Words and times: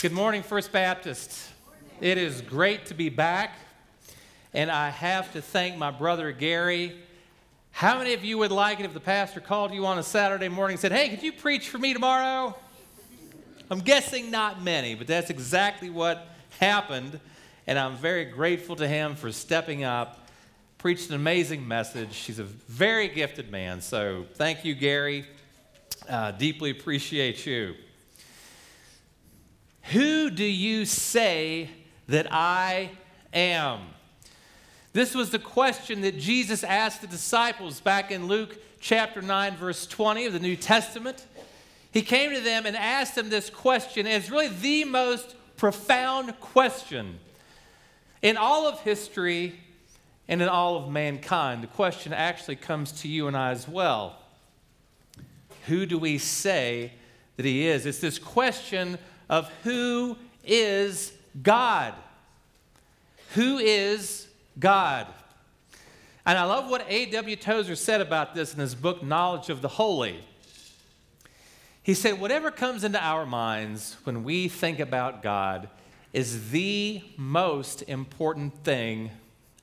Good 0.00 0.12
morning, 0.12 0.44
First 0.44 0.70
Baptist. 0.70 1.36
It 2.00 2.18
is 2.18 2.40
great 2.40 2.86
to 2.86 2.94
be 2.94 3.08
back, 3.08 3.58
and 4.54 4.70
I 4.70 4.90
have 4.90 5.32
to 5.32 5.42
thank 5.42 5.76
my 5.76 5.90
brother 5.90 6.30
Gary. 6.30 6.94
How 7.72 7.98
many 7.98 8.14
of 8.14 8.24
you 8.24 8.38
would 8.38 8.52
like 8.52 8.78
it 8.78 8.86
if 8.86 8.94
the 8.94 9.00
pastor 9.00 9.40
called 9.40 9.74
you 9.74 9.84
on 9.86 9.98
a 9.98 10.04
Saturday 10.04 10.48
morning 10.48 10.74
and 10.74 10.80
said, 10.80 10.92
Hey, 10.92 11.08
could 11.08 11.24
you 11.24 11.32
preach 11.32 11.68
for 11.68 11.78
me 11.78 11.94
tomorrow? 11.94 12.56
I'm 13.72 13.80
guessing 13.80 14.30
not 14.30 14.62
many, 14.62 14.94
but 14.94 15.08
that's 15.08 15.30
exactly 15.30 15.90
what 15.90 16.28
happened, 16.60 17.18
and 17.66 17.76
I'm 17.76 17.96
very 17.96 18.26
grateful 18.26 18.76
to 18.76 18.86
him 18.86 19.16
for 19.16 19.32
stepping 19.32 19.82
up, 19.82 20.28
preached 20.78 21.08
an 21.08 21.16
amazing 21.16 21.66
message. 21.66 22.16
He's 22.18 22.38
a 22.38 22.44
very 22.44 23.08
gifted 23.08 23.50
man, 23.50 23.80
so 23.80 24.26
thank 24.34 24.64
you, 24.64 24.76
Gary. 24.76 25.26
Uh, 26.08 26.30
deeply 26.30 26.70
appreciate 26.70 27.44
you. 27.44 27.74
Who 29.92 30.28
do 30.28 30.44
you 30.44 30.84
say 30.84 31.70
that 32.08 32.26
I 32.30 32.90
am? 33.32 33.80
This 34.92 35.14
was 35.14 35.30
the 35.30 35.38
question 35.38 36.02
that 36.02 36.18
Jesus 36.18 36.62
asked 36.62 37.00
the 37.00 37.06
disciples 37.06 37.80
back 37.80 38.10
in 38.10 38.26
Luke 38.26 38.58
chapter 38.80 39.22
9, 39.22 39.56
verse 39.56 39.86
20 39.86 40.26
of 40.26 40.34
the 40.34 40.40
New 40.40 40.56
Testament. 40.56 41.24
He 41.90 42.02
came 42.02 42.34
to 42.34 42.40
them 42.40 42.66
and 42.66 42.76
asked 42.76 43.14
them 43.14 43.30
this 43.30 43.48
question, 43.48 44.06
it's 44.06 44.28
really 44.28 44.48
the 44.48 44.84
most 44.84 45.34
profound 45.56 46.38
question 46.38 47.18
in 48.20 48.36
all 48.36 48.66
of 48.66 48.80
history 48.80 49.58
and 50.28 50.42
in 50.42 50.48
all 50.48 50.76
of 50.76 50.90
mankind. 50.90 51.62
The 51.62 51.68
question 51.68 52.12
actually 52.12 52.56
comes 52.56 52.92
to 53.00 53.08
you 53.08 53.26
and 53.26 53.36
I 53.36 53.52
as 53.52 53.66
well. 53.66 54.16
Who 55.66 55.86
do 55.86 55.98
we 55.98 56.18
say 56.18 56.92
that 57.36 57.46
He 57.46 57.66
is? 57.66 57.86
It's 57.86 58.00
this 58.00 58.18
question 58.18 58.98
of 59.28 59.50
who 59.62 60.16
is 60.44 61.12
God. 61.42 61.94
Who 63.34 63.58
is 63.58 64.26
God? 64.58 65.06
And 66.24 66.36
I 66.36 66.44
love 66.44 66.68
what 66.68 66.84
A.W. 66.88 67.36
Tozer 67.36 67.76
said 67.76 68.00
about 68.00 68.34
this 68.34 68.52
in 68.52 68.60
his 68.60 68.74
book, 68.74 69.02
Knowledge 69.02 69.48
of 69.48 69.62
the 69.62 69.68
Holy. 69.68 70.22
He 71.82 71.94
said, 71.94 72.20
Whatever 72.20 72.50
comes 72.50 72.84
into 72.84 73.02
our 73.02 73.24
minds 73.24 73.96
when 74.04 74.24
we 74.24 74.48
think 74.48 74.78
about 74.78 75.22
God 75.22 75.68
is 76.12 76.50
the 76.50 77.02
most 77.16 77.82
important 77.82 78.62
thing 78.64 79.10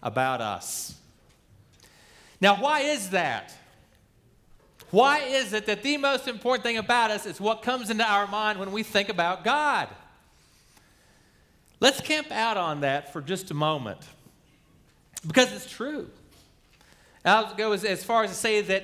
about 0.01 0.41
us. 0.41 0.95
Now, 2.41 2.55
why 2.55 2.81
is 2.81 3.11
that? 3.11 3.53
Why 4.91 5.19
is 5.19 5.53
it 5.53 5.65
that 5.65 5.83
the 5.83 5.97
most 5.97 6.27
important 6.27 6.63
thing 6.63 6.77
about 6.77 7.11
us 7.11 7.25
is 7.25 7.41
what 7.41 7.61
comes 7.61 7.89
into 7.89 8.03
our 8.03 8.27
mind 8.27 8.59
when 8.59 8.71
we 8.71 8.83
think 8.83 9.09
about 9.09 9.43
God? 9.43 9.89
Let's 11.79 11.99
camp 12.01 12.31
out 12.31 12.57
on 12.57 12.81
that 12.81 13.11
for 13.11 13.21
just 13.21 13.51
a 13.51 13.53
moment 13.53 13.99
because 15.25 15.51
it's 15.53 15.69
true. 15.69 16.09
I'll 17.23 17.55
go 17.55 17.71
as, 17.71 17.83
as 17.83 18.03
far 18.03 18.23
as 18.23 18.29
to 18.29 18.35
say 18.35 18.61
that 18.61 18.83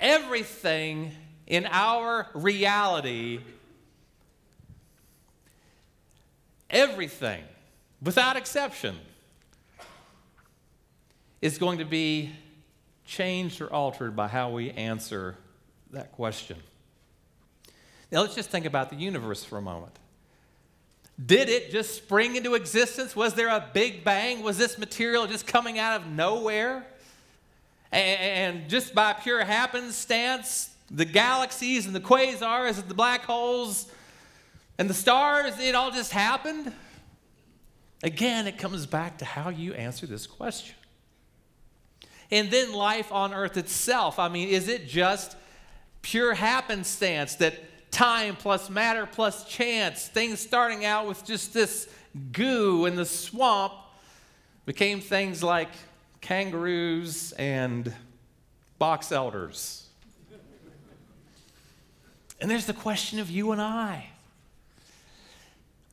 everything 0.00 1.12
in 1.46 1.66
our 1.70 2.28
reality, 2.34 3.40
everything, 6.68 7.44
without 8.02 8.36
exception, 8.36 8.98
is 11.40 11.58
going 11.58 11.78
to 11.78 11.84
be 11.84 12.30
changed 13.12 13.60
or 13.60 13.70
altered 13.70 14.16
by 14.16 14.26
how 14.26 14.50
we 14.50 14.70
answer 14.70 15.36
that 15.90 16.12
question. 16.12 16.56
Now, 18.10 18.22
let's 18.22 18.34
just 18.34 18.48
think 18.48 18.64
about 18.64 18.88
the 18.88 18.96
universe 18.96 19.44
for 19.44 19.58
a 19.58 19.62
moment. 19.62 19.98
Did 21.24 21.50
it 21.50 21.70
just 21.70 21.94
spring 21.94 22.36
into 22.36 22.54
existence? 22.54 23.14
Was 23.14 23.34
there 23.34 23.48
a 23.48 23.68
big 23.72 24.02
bang? 24.02 24.42
Was 24.42 24.56
this 24.56 24.78
material 24.78 25.26
just 25.26 25.46
coming 25.46 25.78
out 25.78 26.00
of 26.00 26.06
nowhere? 26.06 26.86
And 27.92 28.70
just 28.70 28.94
by 28.94 29.12
pure 29.12 29.44
happenstance, 29.44 30.70
the 30.90 31.04
galaxies 31.04 31.84
and 31.84 31.94
the 31.94 32.00
quasars 32.00 32.78
and 32.80 32.88
the 32.88 32.94
black 32.94 33.24
holes 33.24 33.92
and 34.78 34.88
the 34.88 34.94
stars, 34.94 35.58
it 35.60 35.74
all 35.74 35.90
just 35.90 36.12
happened? 36.12 36.72
Again, 38.02 38.46
it 38.46 38.56
comes 38.56 38.86
back 38.86 39.18
to 39.18 39.26
how 39.26 39.50
you 39.50 39.74
answer 39.74 40.06
this 40.06 40.26
question. 40.26 40.76
And 42.32 42.50
then 42.50 42.72
life 42.72 43.12
on 43.12 43.34
earth 43.34 43.58
itself. 43.58 44.18
I 44.18 44.28
mean, 44.28 44.48
is 44.48 44.66
it 44.66 44.88
just 44.88 45.36
pure 46.00 46.32
happenstance 46.32 47.36
that 47.36 47.90
time 47.92 48.36
plus 48.36 48.70
matter 48.70 49.06
plus 49.06 49.44
chance, 49.44 50.08
things 50.08 50.40
starting 50.40 50.84
out 50.86 51.06
with 51.06 51.24
just 51.26 51.52
this 51.52 51.88
goo 52.32 52.86
in 52.86 52.96
the 52.96 53.04
swamp, 53.04 53.74
became 54.64 55.00
things 55.00 55.42
like 55.42 55.68
kangaroos 56.22 57.32
and 57.32 57.94
box 58.78 59.12
elders? 59.12 59.86
And 62.40 62.50
there's 62.50 62.66
the 62.66 62.72
question 62.72 63.20
of 63.20 63.30
you 63.30 63.52
and 63.52 63.60
I. 63.60 64.06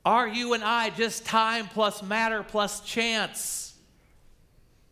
Are 0.06 0.28
you 0.28 0.54
and 0.54 0.64
I 0.64 0.90
just 0.90 1.26
time 1.26 1.68
plus 1.68 2.02
matter 2.02 2.44
plus 2.44 2.80
chance? 2.80 3.69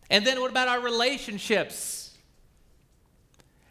And 0.09 0.25
then 0.25 0.39
what 0.39 0.51
about 0.51 0.67
our 0.67 0.79
relationships? 0.79 2.17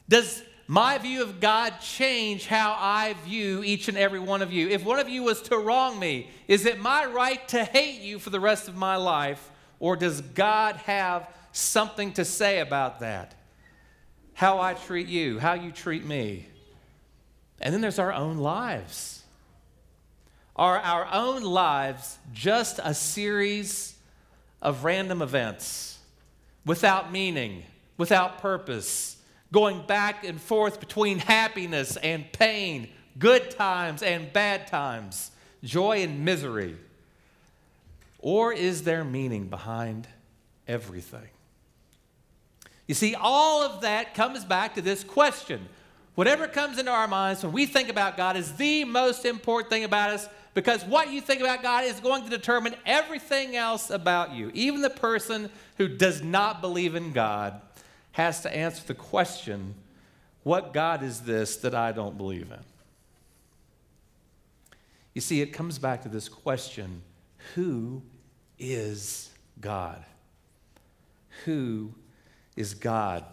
Does 0.09 0.43
my 0.69 0.99
view 0.99 1.23
of 1.23 1.41
God 1.41 1.81
change 1.81 2.47
how 2.47 2.77
I 2.79 3.15
view 3.25 3.63
each 3.63 3.89
and 3.89 3.97
every 3.97 4.19
one 4.19 4.43
of 4.43 4.53
you? 4.53 4.69
If 4.69 4.85
one 4.85 4.99
of 4.99 5.09
you 5.09 5.23
was 5.23 5.41
to 5.43 5.59
wrong 5.59 5.99
me, 5.99 6.29
is 6.49 6.67
it 6.67 6.79
my 6.79 7.05
right 7.07 7.47
to 7.49 7.65
hate 7.65 8.01
you 8.01 8.19
for 8.19 8.31
the 8.31 8.41
rest 8.41 8.69
of 8.69 8.77
my 8.77 8.97
life? 8.97 9.51
Or 9.79 9.97
does 9.97 10.21
God 10.21 10.77
have 10.77 11.29
something 11.53 12.13
to 12.15 12.25
say 12.25 12.61
about 12.61 13.01
that? 13.01 13.35
How 14.35 14.61
I 14.61 14.75
treat 14.75 15.07
you, 15.07 15.39
how 15.39 15.55
you 15.55 15.71
treat 15.71 16.05
me. 16.05 16.47
And 17.61 17.73
then 17.73 17.81
there's 17.81 17.99
our 17.99 18.13
own 18.13 18.39
lives. 18.39 19.23
Are 20.57 20.79
our 20.79 21.09
own 21.13 21.43
lives 21.43 22.19
just 22.33 22.81
a 22.83 22.95
series 22.95 23.95
of 24.61 24.85
random 24.85 25.23
events? 25.23 25.96
Without 26.67 27.11
meaning, 27.11 27.63
without 27.97 28.43
purpose, 28.43 29.17
going 29.53 29.81
back 29.87 30.25
and 30.25 30.39
forth 30.41 30.81
between 30.81 31.19
happiness 31.19 31.97
and 31.97 32.31
pain, 32.33 32.89
good 33.19 33.51
times 33.53 34.03
and 34.03 34.31
bad 34.33 34.67
times, 34.67 35.31
joy 35.65 36.03
and 36.03 36.25
misery? 36.25 36.77
Or 38.19 38.53
is 38.53 38.83
there 38.83 39.05
meaning 39.05 39.47
behind 39.47 40.09
everything? 40.67 41.29
You 42.87 42.95
see, 42.95 43.15
all 43.15 43.63
of 43.63 43.83
that 43.83 44.15
comes 44.15 44.45
back 44.45 44.75
to 44.75 44.83
this 44.83 45.05
question. 45.05 45.69
Whatever 46.15 46.49
comes 46.49 46.79
into 46.79 46.91
our 46.91 47.09
minds 47.09 47.43
when 47.43 47.53
we 47.53 47.67
think 47.67 47.89
about 47.89 48.17
God 48.17 48.37
is 48.37 48.53
the 48.55 48.85
most 48.85 49.25
important 49.25 49.71
thing 49.71 49.85
about 49.85 50.11
us 50.11 50.29
because 50.57 50.83
what 50.87 51.13
you 51.13 51.21
think 51.21 51.43
about 51.43 51.63
God 51.63 51.85
is 51.85 52.01
going 52.01 52.25
to 52.25 52.31
determine 52.31 52.75
everything 52.87 53.57
else 53.57 53.91
about 53.91 54.33
you. 54.33 54.51
Even 54.55 54.81
the 54.81 54.89
person 54.89 55.51
who 55.77 55.87
does 55.87 56.23
not 56.23 56.63
believe 56.63 56.95
in 56.95 57.13
God 57.13 57.61
has 58.13 58.41
to 58.41 58.57
answer 58.57 58.83
the 58.87 58.95
question 58.95 59.75
what 60.45 60.73
God 60.73 61.03
is 61.03 61.21
this 61.21 61.57
that 61.59 61.75
I 61.75 61.93
don't 61.93 62.17
believe 62.17 62.51
in? 62.51 62.61
You 65.13 65.21
see, 65.21 65.43
it 65.43 65.53
comes 65.53 65.79
back 65.79 66.05
to 66.05 66.09
this 66.09 66.27
question 66.27 67.03
who 67.55 68.01
is 68.59 69.29
God? 69.61 70.03
Who 71.45 71.93
is 72.57 72.73
God? 72.73 73.27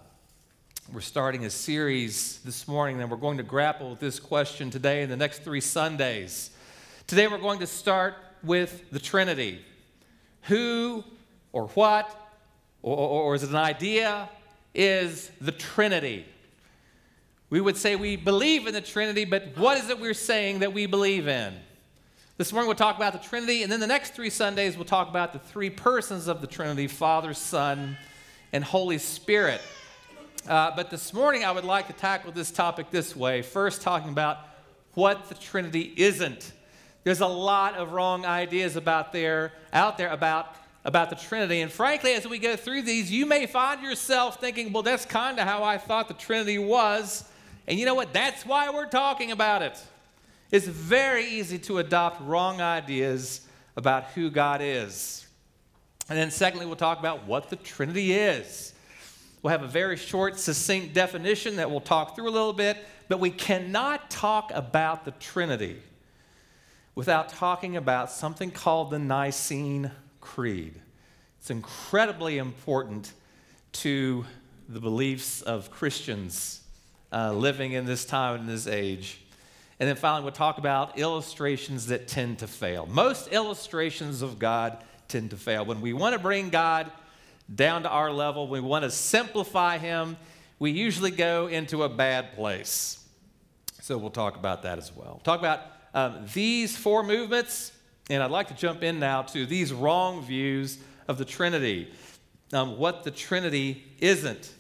We're 0.92 1.00
starting 1.00 1.46
a 1.46 1.50
series 1.50 2.42
this 2.42 2.68
morning, 2.68 3.00
and 3.00 3.10
we're 3.10 3.16
going 3.16 3.38
to 3.38 3.44
grapple 3.44 3.92
with 3.92 4.02
this 4.02 4.20
question 4.20 4.70
today 4.70 5.04
and 5.04 5.10
the 5.10 5.16
next 5.16 5.44
three 5.44 5.62
Sundays. 5.62 6.50
Today 7.06 7.28
we're 7.28 7.38
going 7.38 7.60
to 7.60 7.68
start 7.68 8.16
with 8.44 8.90
the 8.92 9.00
Trinity. 9.00 9.60
Who 10.44 11.04
or 11.52 11.68
what, 11.68 12.10
or, 12.82 12.96
or, 12.96 13.36
is 13.36 13.44
it 13.44 13.50
an 13.50 13.58
idea, 13.58 14.30
is 14.74 15.30
the 15.42 15.52
Trinity? 15.52 16.26
We 17.50 17.60
would 17.60 17.76
say 17.76 17.98
we 17.98 18.16
believe 18.16 18.68
in 18.68 18.74
the 18.74 18.82
Trinity, 18.82 19.26
but 19.26 19.58
what 19.58 19.78
is 19.78 19.90
it 19.90 20.00
we're 20.00 20.14
saying 20.14 20.60
that 20.60 20.74
we 20.74 20.86
believe 20.86 21.28
in? 21.28 21.54
This 22.38 22.54
morning 22.54 22.68
we'll 22.68 22.76
talk 22.76 22.96
about 22.96 23.12
the 23.12 23.20
Trinity, 23.20 23.64
and 23.64 23.72
then 23.72 23.82
the 23.82 23.88
next 23.88 24.14
three 24.14 24.30
Sundays 24.30 24.78
we'll 24.78 24.86
talk 24.86 25.10
about 25.10 25.34
the 25.34 25.40
three 25.40 25.70
persons 25.70 26.30
of 26.30 26.40
the 26.40 26.48
Trinity 26.48 26.88
Father, 26.88 27.34
Son, 27.34 27.98
and 28.54 28.64
Holy 28.64 28.98
Spirit. 28.98 29.62
Uh, 30.48 30.72
but 30.74 30.90
this 30.90 31.14
morning 31.14 31.44
I 31.44 31.52
would 31.52 31.66
like 31.66 31.88
to 31.88 31.94
tackle 31.94 32.32
this 32.32 32.50
topic 32.50 32.92
this 32.92 33.14
way 33.14 33.42
first, 33.42 33.82
talking 33.82 34.10
about 34.10 34.38
what 34.94 35.28
the 35.28 35.36
Trinity 35.36 35.94
isn't. 35.98 36.54
There's 37.04 37.22
a 37.22 37.28
lot 37.28 37.76
of 37.76 37.92
wrong 37.92 38.26
ideas 38.26 38.76
about 38.76 39.12
there, 39.12 39.52
out 39.74 39.98
there 39.98 40.10
about, 40.10 40.56
about 40.86 41.10
the 41.10 41.16
Trinity. 41.16 41.62
And 41.62 41.72
frankly, 41.72 42.14
as 42.14 42.28
we 42.28 42.40
go 42.40 42.56
through 42.56 42.84
these, 42.84 43.12
you 43.12 43.26
may 43.26 43.46
find 43.46 43.82
yourself 43.82 44.40
thinking, 44.40 44.72
well, 44.72 44.84
that's 44.84 45.06
kind 45.06 45.38
of 45.38 45.46
how 45.46 45.64
I 45.64 45.78
thought 45.78 46.08
the 46.08 46.14
Trinity 46.14 46.58
was. 46.58 47.28
And 47.68 47.78
you 47.78 47.86
know 47.86 47.96
what? 47.96 48.14
That's 48.14 48.46
why 48.46 48.70
we're 48.70 48.90
talking 48.90 49.32
about 49.32 49.62
it. 49.62 49.78
It's 50.52 50.68
very 50.68 51.26
easy 51.26 51.58
to 51.60 51.80
adopt 51.80 52.22
wrong 52.22 52.62
ideas 52.62 53.42
about 53.76 54.06
who 54.12 54.30
God 54.30 54.62
is. 54.62 55.26
And 56.10 56.18
then, 56.18 56.32
secondly, 56.32 56.66
we'll 56.66 56.76
talk 56.76 57.00
about 57.00 57.26
what 57.26 57.50
the 57.50 57.56
Trinity 57.56 58.14
is. 58.14 58.74
We'll 59.42 59.52
have 59.52 59.64
a 59.64 59.68
very 59.68 59.98
short, 59.98 60.40
succinct 60.40 60.94
definition 60.94 61.58
that 61.58 61.70
we'll 61.70 61.82
talk 61.82 62.16
through 62.16 62.30
a 62.30 62.32
little 62.32 62.54
bit, 62.54 62.78
but 63.10 63.20
we 63.20 63.30
cannot 63.30 64.10
talk 64.10 64.52
about 64.54 65.04
the 65.04 65.12
Trinity 65.12 65.82
without 66.96 67.30
talking 67.30 67.76
about 67.76 68.12
something 68.12 68.52
called 68.52 68.92
the 68.92 69.00
Nicene 69.00 69.92
Creed. 70.22 70.80
It's 71.40 71.50
incredibly 71.50 72.38
important 72.38 73.14
to 73.74 74.26
the 74.70 74.80
beliefs 74.80 75.42
of 75.42 75.72
Christians 75.72 76.62
uh, 77.12 77.34
living 77.34 77.74
in 77.74 77.86
this 77.86 78.06
time 78.06 78.42
and 78.42 78.50
this 78.50 78.68
age. 78.68 79.20
And 79.80 79.90
then 79.90 79.96
finally, 79.96 80.24
we'll 80.24 80.32
talk 80.32 80.58
about 80.58 80.98
illustrations 80.98 81.88
that 81.88 82.08
tend 82.08 82.40
to 82.40 82.48
fail. 82.48 82.86
Most 82.86 83.28
illustrations 83.30 84.22
of 84.22 84.40
God 84.40 84.78
tend 85.08 85.32
to 85.32 85.38
fail. 85.38 85.66
When 85.66 85.82
we 85.82 85.94
want 85.94 86.14
to 86.14 86.20
bring 86.20 86.50
God 86.50 86.92
down 87.54 87.84
to 87.84 87.90
our 87.90 88.12
level, 88.12 88.48
we 88.48 88.60
want 88.60 88.84
to 88.84 88.92
simplify 88.92 89.78
Him, 89.78 90.16
we 90.60 90.72
usually 90.72 91.12
go 91.12 91.48
into 91.48 91.84
a 91.84 91.90
bad 91.90 92.34
place. 92.36 93.04
So 93.82 93.98
we'll 93.98 94.12
talk 94.12 94.38
about 94.38 94.64
that 94.64 94.78
as 94.78 94.96
well. 94.96 95.20
Talk 95.24 95.40
about 95.40 95.60
um, 95.94 96.26
these 96.34 96.76
four 96.76 97.04
movements, 97.04 97.72
and 98.10 98.24
I'd 98.24 98.32
like 98.32 98.48
to 98.48 98.56
jump 98.56 98.84
in 98.84 99.00
now 99.00 99.22
to 99.24 99.46
these 99.46 99.72
wrong 99.72 100.24
views 100.24 100.78
of 101.08 101.18
the 101.18 101.26
Trinity, 101.26 101.92
um, 102.52 102.78
what 102.78 103.04
the 103.04 103.12
Trinity 103.12 103.84
isn't. 104.00 104.52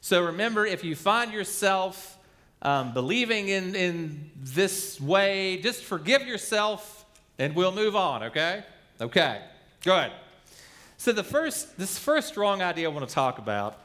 So 0.00 0.26
remember, 0.26 0.66
if 0.66 0.84
you 0.84 0.94
find 0.94 1.32
yourself 1.32 2.18
um, 2.62 2.92
believing 2.92 3.48
in, 3.48 3.74
in 3.74 4.30
this 4.36 5.00
way, 5.00 5.58
just 5.62 5.82
forgive 5.82 6.26
yourself 6.26 7.04
and 7.38 7.54
we'll 7.54 7.72
move 7.72 7.96
on, 7.96 8.24
okay? 8.24 8.64
Okay, 9.00 9.42
good. 9.82 10.10
So 10.96 11.12
the 11.12 11.24
first, 11.24 11.76
this 11.78 11.98
first 11.98 12.36
wrong 12.36 12.62
idea 12.62 12.88
I 12.88 12.92
want 12.92 13.08
to 13.08 13.14
talk 13.14 13.38
about, 13.38 13.80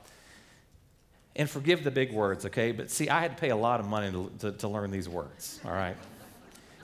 and 1.36 1.50
forgive 1.50 1.84
the 1.84 1.92
big 1.92 2.12
words, 2.12 2.46
okay? 2.46 2.72
But 2.72 2.92
see, 2.92 3.10
I 3.10 3.22
had 3.22 3.36
to 3.36 3.42
pay 3.42 3.50
a 3.50 3.56
lot 3.56 3.80
of 3.80 3.88
money 3.88 4.12
to, 4.12 4.32
to, 4.40 4.52
to 4.58 4.68
learn 4.68 4.92
these 4.92 5.08
words, 5.08 5.60
all 5.66 5.72
right? 5.72 5.96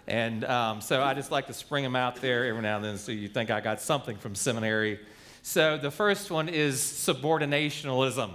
And 0.07 0.43
um, 0.45 0.81
so 0.81 1.01
I 1.01 1.13
just 1.13 1.31
like 1.31 1.47
to 1.47 1.53
spring 1.53 1.83
them 1.83 1.95
out 1.95 2.17
there 2.17 2.45
every 2.45 2.61
now 2.61 2.75
and 2.75 2.85
then 2.85 2.97
so 2.97 3.11
you 3.11 3.27
think 3.27 3.49
I 3.49 3.59
got 3.61 3.81
something 3.81 4.17
from 4.17 4.35
seminary. 4.35 4.99
So 5.41 5.77
the 5.77 5.91
first 5.91 6.29
one 6.31 6.49
is 6.49 6.79
subordinationalism. 6.79 8.31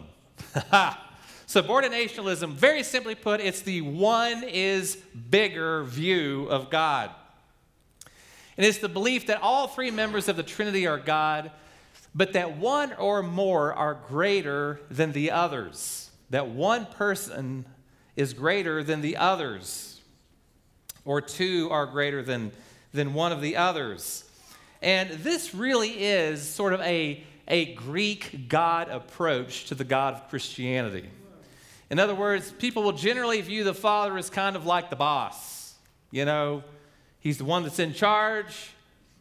subordinationalism, 1.46 2.52
very 2.52 2.82
simply 2.82 3.14
put, 3.14 3.40
it's 3.40 3.62
the 3.62 3.82
one 3.82 4.44
is 4.44 4.96
bigger 5.30 5.84
view 5.84 6.46
of 6.50 6.70
God. 6.70 7.10
And 8.56 8.66
it's 8.66 8.78
the 8.78 8.88
belief 8.88 9.26
that 9.26 9.40
all 9.42 9.68
three 9.68 9.90
members 9.90 10.28
of 10.28 10.36
the 10.36 10.42
Trinity 10.42 10.86
are 10.86 10.98
God, 10.98 11.50
but 12.14 12.32
that 12.34 12.56
one 12.56 12.92
or 12.94 13.22
more 13.22 13.72
are 13.72 13.94
greater 13.94 14.80
than 14.90 15.12
the 15.12 15.30
others. 15.30 16.10
That 16.30 16.48
one 16.48 16.86
person 16.86 17.64
is 18.16 18.34
greater 18.34 18.82
than 18.82 19.00
the 19.00 19.16
others, 19.16 19.99
or 21.04 21.20
two 21.20 21.68
are 21.70 21.86
greater 21.86 22.22
than, 22.22 22.52
than 22.92 23.14
one 23.14 23.32
of 23.32 23.40
the 23.40 23.56
others. 23.56 24.24
And 24.82 25.10
this 25.10 25.54
really 25.54 26.04
is 26.04 26.46
sort 26.48 26.72
of 26.72 26.80
a, 26.80 27.22
a 27.48 27.74
Greek 27.74 28.48
God 28.48 28.88
approach 28.88 29.66
to 29.66 29.74
the 29.74 29.84
God 29.84 30.14
of 30.14 30.28
Christianity. 30.28 31.08
In 31.90 31.98
other 31.98 32.14
words, 32.14 32.52
people 32.52 32.82
will 32.84 32.92
generally 32.92 33.40
view 33.40 33.64
the 33.64 33.74
Father 33.74 34.16
as 34.16 34.30
kind 34.30 34.56
of 34.56 34.64
like 34.64 34.90
the 34.90 34.96
boss. 34.96 35.74
You 36.10 36.24
know, 36.24 36.62
he's 37.18 37.38
the 37.38 37.44
one 37.44 37.64
that's 37.64 37.78
in 37.78 37.92
charge, 37.92 38.70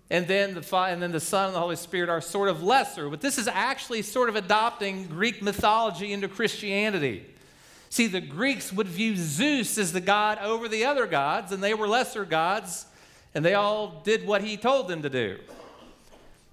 and 0.09 0.27
then 0.27 0.53
the 0.53 0.75
and 0.75 1.01
then 1.01 1.11
the 1.11 1.19
Son 1.19 1.47
and 1.47 1.55
the 1.55 1.59
Holy 1.59 1.75
Spirit 1.75 2.09
are 2.09 2.21
sort 2.21 2.47
of 2.49 2.63
lesser. 2.63 3.09
But 3.09 3.21
this 3.21 3.37
is 3.37 3.47
actually 3.47 4.03
sort 4.03 4.29
of 4.29 4.35
adopting 4.35 5.05
Greek 5.05 5.41
mythology 5.41 6.13
into 6.13 6.27
Christianity. 6.27 7.25
See, 7.89 8.05
the 8.05 8.21
Greeks 8.21 8.71
would 8.71 8.87
view 8.87 9.15
Zeus 9.15 9.77
as 9.77 9.91
the 9.93 10.01
god 10.01 10.37
over 10.39 10.67
the 10.67 10.85
other 10.85 11.07
gods, 11.07 11.51
and 11.51 11.63
they 11.63 11.73
were 11.73 11.87
lesser 11.87 12.23
gods, 12.23 12.85
and 13.33 13.43
they 13.43 13.55
all 13.55 14.01
did 14.03 14.27
what 14.27 14.43
he 14.43 14.57
told 14.57 14.87
them 14.87 15.01
to 15.01 15.09
do. 15.09 15.39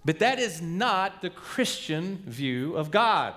But 0.04 0.20
that 0.20 0.38
is 0.38 0.62
not 0.62 1.20
the 1.20 1.30
Christian 1.30 2.22
view 2.26 2.74
of 2.76 2.90
God. 2.90 3.34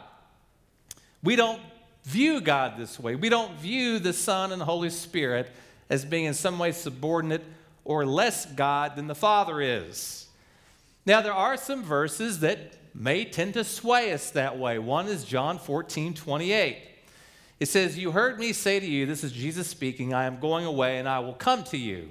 We 1.23 1.35
don't 1.35 1.61
view 2.05 2.39
God 2.39 2.77
this 2.77 2.99
way. 2.99 3.15
We 3.15 3.27
don't 3.27 3.59
view 3.59 3.99
the 3.99 4.13
Son 4.13 4.51
and 4.51 4.61
the 4.61 4.65
Holy 4.65 4.89
Spirit 4.89 5.51
as 5.89 6.05
being 6.05 6.25
in 6.25 6.33
some 6.33 6.57
way 6.57 6.71
subordinate 6.71 7.43
or 7.83 8.05
less 8.05 8.45
God 8.45 8.95
than 8.95 9.07
the 9.07 9.15
Father 9.15 9.61
is. 9.61 10.27
Now, 11.05 11.21
there 11.21 11.33
are 11.33 11.57
some 11.57 11.83
verses 11.83 12.39
that 12.39 12.73
may 12.93 13.25
tend 13.25 13.55
to 13.55 13.63
sway 13.63 14.13
us 14.13 14.29
that 14.31 14.57
way. 14.57 14.77
One 14.77 15.07
is 15.07 15.23
John 15.23 15.57
14, 15.57 16.13
28. 16.13 16.77
It 17.59 17.67
says, 17.67 17.97
You 17.97 18.11
heard 18.11 18.39
me 18.39 18.53
say 18.53 18.79
to 18.79 18.85
you, 18.85 19.05
this 19.05 19.23
is 19.23 19.31
Jesus 19.31 19.67
speaking, 19.67 20.13
I 20.13 20.25
am 20.25 20.39
going 20.39 20.65
away 20.65 20.97
and 20.97 21.07
I 21.07 21.19
will 21.19 21.33
come 21.33 21.63
to 21.65 21.77
you. 21.77 22.09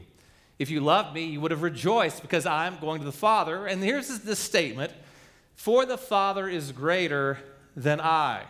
If 0.59 0.71
you 0.71 0.81
loved 0.81 1.15
me, 1.15 1.25
you 1.25 1.41
would 1.41 1.53
have 1.53 1.63
rejoiced 1.63 2.21
because 2.21 2.45
I 2.45 2.67
am 2.67 2.79
going 2.81 3.01
to 3.01 3.07
the 3.07 3.13
Father. 3.13 3.67
And 3.67 3.83
here's 3.83 4.09
this 4.21 4.39
statement 4.39 4.93
For 5.55 5.87
the 5.87 5.99
Father 5.99 6.49
is 6.49 6.73
greater 6.73 7.39
than 7.77 8.01
I. 8.01 8.43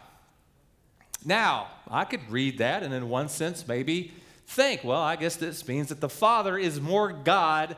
Now, 1.25 1.69
I 1.89 2.05
could 2.05 2.31
read 2.31 2.59
that 2.59 2.83
and, 2.83 2.95
in 2.95 3.09
one 3.09 3.29
sense, 3.29 3.67
maybe 3.67 4.13
think, 4.47 4.83
well, 4.85 5.01
I 5.01 5.17
guess 5.17 5.37
this 5.37 5.67
means 5.69 5.89
that 5.89 6.01
the 6.01 6.09
Father 6.09 6.57
is 6.57 6.81
more 6.81 7.13
God 7.13 7.77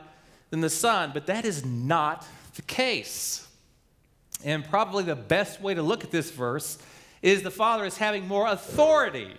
than 0.49 0.61
the 0.61 0.69
Son, 0.69 1.11
but 1.13 1.25
that 1.25 1.43
is 1.43 1.65
not 1.65 2.25
the 2.55 2.61
case. 2.61 3.47
And 4.43 4.63
probably 4.63 5.03
the 5.03 5.15
best 5.15 5.61
way 5.61 5.73
to 5.73 5.81
look 5.81 6.03
at 6.03 6.11
this 6.11 6.31
verse 6.31 6.77
is 7.21 7.43
the 7.43 7.51
Father 7.51 7.85
is 7.85 7.97
having 7.97 8.27
more 8.27 8.47
authority 8.47 9.35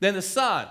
than 0.00 0.14
the 0.14 0.22
Son. 0.22 0.66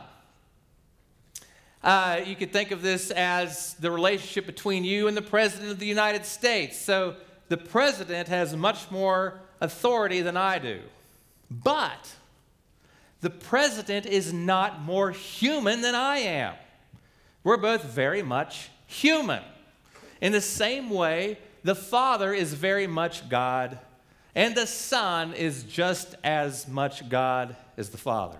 Uh, 1.84 2.22
you 2.26 2.36
could 2.36 2.54
think 2.54 2.72
of 2.72 2.82
this 2.82 3.10
as 3.12 3.74
the 3.76 3.90
relationship 3.90 4.46
between 4.46 4.84
you 4.84 5.08
and 5.08 5.18
the 5.18 5.22
President 5.22 5.72
of 5.72 5.80
the 5.80 5.86
United 5.86 6.26
States. 6.26 6.78
So 6.78 7.16
the 7.50 7.58
President 7.58 8.28
has 8.28 8.56
much 8.56 8.92
more 8.92 9.40
authority 9.60 10.22
than 10.22 10.38
I 10.38 10.60
do. 10.60 10.82
But 11.50 12.16
the 13.22 13.30
president 13.30 14.06
is 14.06 14.34
not 14.34 14.82
more 14.82 15.12
human 15.12 15.82
than 15.82 15.96
I 15.96 16.18
am. 16.18 16.56
We're 17.44 17.58
both 17.58 17.84
very 17.84 18.24
much 18.24 18.70
human. 18.88 19.44
In 20.22 20.32
the 20.32 20.42
same 20.42 20.90
way, 20.90 21.38
the 21.64 21.76
Father 21.76 22.34
is 22.34 22.54
very 22.54 22.88
much 22.88 23.30
God, 23.30 23.78
and 24.36 24.56
the 24.56 24.68
Son 24.68 25.34
is 25.34 25.64
just 25.64 26.16
as 26.24 26.68
much 26.68 27.10
God 27.10 27.56
as 27.78 27.90
the 27.90 27.98
Father. 27.98 28.40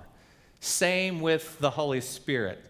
Same 0.60 1.20
with 1.20 1.60
the 1.60 1.72
Holy 1.72 2.02
Spirit. 2.02 2.64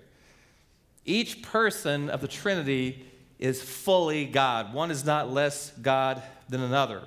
Each 1.06 1.42
person 1.42 2.10
of 2.10 2.22
the 2.22 2.28
Trinity 2.28 3.06
is 3.38 3.62
fully 3.62 4.26
God. 4.26 4.74
One 4.74 4.92
is 4.92 5.04
not 5.04 5.32
less 5.32 5.72
God 5.82 6.22
than 6.48 6.62
another. 6.62 7.04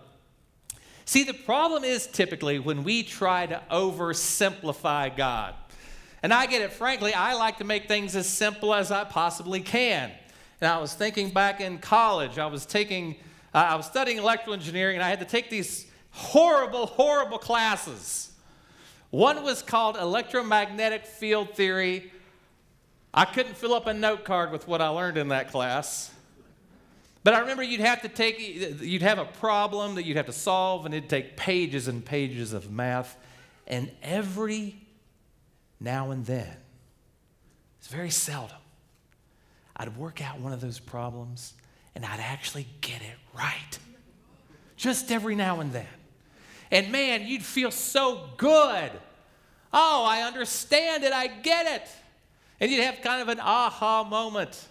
See, 1.05 1.25
the 1.25 1.35
problem 1.35 1.85
is 1.85 2.07
typically 2.07 2.59
when 2.59 2.83
we 2.83 3.03
try 3.03 3.47
to 3.47 3.63
oversimplify 3.71 5.17
God. 5.17 5.55
And 6.23 6.33
I 6.33 6.47
get 6.47 6.63
it, 6.63 6.73
frankly, 6.73 7.13
I 7.13 7.35
like 7.35 7.59
to 7.59 7.65
make 7.65 7.87
things 7.87 8.17
as 8.17 8.27
simple 8.27 8.73
as 8.73 8.91
I 8.91 9.05
possibly 9.05 9.61
can. 9.61 10.11
And 10.61 10.71
I 10.71 10.79
was 10.79 10.95
thinking 10.95 11.31
back 11.31 11.61
in 11.61 11.79
college, 11.79 12.39
I 12.39 12.47
was 12.47 12.65
taking, 12.65 13.17
uh, 13.53 13.59
I 13.59 13.75
was 13.75 13.85
studying 13.85 14.17
electrical 14.17 14.55
engineering, 14.55 14.97
and 14.97 15.05
I 15.05 15.11
had 15.11 15.21
to 15.21 15.27
take 15.27 15.51
these 15.51 15.87
horrible, 16.15 16.87
horrible 16.87 17.39
classes. 17.39 18.33
One 19.11 19.43
was 19.45 19.63
called 19.63 19.97
electromagnetic 19.97 21.05
field 21.07 21.55
theory. 21.55 22.11
I 23.13 23.25
couldn't 23.25 23.57
fill 23.57 23.75
up 23.75 23.87
a 23.87 23.95
note 23.95 24.25
card 24.25 24.51
with 24.51 24.67
what 24.67 24.81
I 24.81 24.89
learned 24.89 25.19
in 25.19 25.29
that 25.29 25.51
class. 25.51 26.11
But 27.23 27.35
I 27.35 27.41
remember 27.41 27.63
you'd 27.63 27.81
have 27.81 28.03
to 28.03 28.09
take, 28.09 28.81
you'd 28.83 29.03
have 29.03 29.19
a 29.19 29.25
problem 29.25 29.95
that 29.95 30.05
you'd 30.05 30.17
have 30.17 30.27
to 30.27 30.33
solve, 30.33 30.85
and 30.85 30.95
it'd 30.95 31.09
take 31.09 31.37
pages 31.37 31.89
and 31.89 32.05
pages 32.05 32.53
of 32.53 32.71
math. 32.71 33.17
And 33.67 33.91
every 34.03 34.77
now 35.81 36.11
and 36.11 36.27
then, 36.27 36.57
it's 37.79 37.89
very 37.89 38.11
seldom, 38.11 38.59
I'd 39.77 39.97
work 39.97 40.23
out 40.23 40.41
one 40.41 40.53
of 40.53 40.61
those 40.61 40.79
problems 40.79 41.55
and 41.95 42.05
I'd 42.05 42.21
actually 42.21 42.67
get 42.81 43.03
it 43.03 43.17
right. 43.37 43.79
Just 44.77 45.13
every 45.13 45.35
now 45.35 45.61
and 45.61 45.73
then. 45.73 45.87
And 46.75 46.91
man, 46.91 47.25
you'd 47.25 47.45
feel 47.45 47.71
so 47.71 48.31
good. 48.37 48.91
Oh, 49.73 50.05
I 50.05 50.23
understand 50.23 51.05
it, 51.05 51.13
I 51.13 51.29
get 51.29 51.67
it. 51.67 51.89
And 52.61 52.69
you'd 52.69 52.83
have 52.83 53.01
kind 53.01 53.23
of 53.23 53.29
an 53.29 53.39
aha 53.39 54.03
moment. 54.03 54.67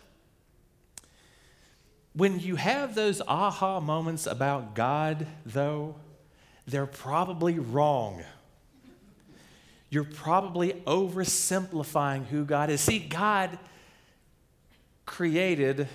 When 2.11 2.41
you 2.41 2.57
have 2.57 2.93
those 2.93 3.21
aha 3.21 3.79
moments 3.79 4.27
about 4.27 4.75
God, 4.75 5.25
though, 5.45 5.95
they're 6.67 6.85
probably 6.85 7.57
wrong. 7.57 8.21
You're 9.89 10.03
probably 10.03 10.73
oversimplifying 10.85 12.25
who 12.25 12.43
God 12.43 12.69
is. 12.69 12.81
See, 12.81 12.99
God, 12.99 13.57
created 15.05 15.87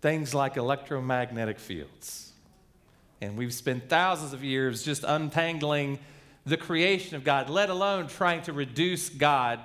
things 0.00 0.32
like 0.32 0.56
electromagnetic 0.56 1.58
fields. 1.58 2.29
And 3.20 3.36
we've 3.36 3.52
spent 3.52 3.88
thousands 3.88 4.32
of 4.32 4.42
years 4.42 4.82
just 4.82 5.04
untangling 5.04 5.98
the 6.46 6.56
creation 6.56 7.16
of 7.16 7.24
God, 7.24 7.50
let 7.50 7.68
alone 7.68 8.08
trying 8.08 8.42
to 8.42 8.52
reduce 8.52 9.08
God 9.08 9.60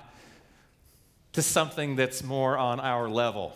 to 1.34 1.42
something 1.42 1.96
that's 1.96 2.24
more 2.24 2.58
on 2.58 2.80
our 2.80 3.10
level. 3.10 3.56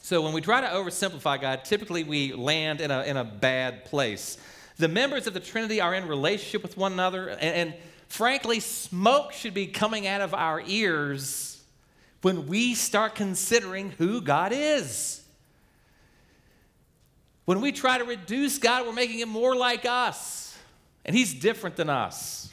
So 0.00 0.22
when 0.22 0.32
we 0.32 0.40
try 0.40 0.60
to 0.60 0.66
oversimplify 0.68 1.40
God, 1.40 1.64
typically 1.64 2.02
we 2.02 2.32
land 2.32 2.80
in 2.80 2.90
a, 2.90 3.02
in 3.02 3.16
a 3.16 3.24
bad 3.24 3.84
place. 3.84 4.38
The 4.78 4.88
members 4.88 5.26
of 5.26 5.34
the 5.34 5.40
Trinity 5.40 5.80
are 5.80 5.94
in 5.94 6.06
relationship 6.06 6.62
with 6.62 6.76
one 6.76 6.92
another, 6.92 7.28
and, 7.28 7.40
and 7.40 7.74
frankly, 8.08 8.60
smoke 8.60 9.32
should 9.32 9.54
be 9.54 9.66
coming 9.66 10.06
out 10.06 10.20
of 10.20 10.34
our 10.34 10.62
ears 10.66 11.62
when 12.22 12.46
we 12.46 12.74
start 12.74 13.14
considering 13.14 13.90
who 13.90 14.20
God 14.20 14.52
is. 14.52 15.17
When 17.48 17.62
we 17.62 17.72
try 17.72 17.96
to 17.96 18.04
reduce 18.04 18.58
God, 18.58 18.84
we're 18.84 18.92
making 18.92 19.20
him 19.20 19.30
more 19.30 19.56
like 19.56 19.86
us, 19.86 20.54
and 21.06 21.16
he's 21.16 21.32
different 21.32 21.76
than 21.76 21.88
us. 21.88 22.52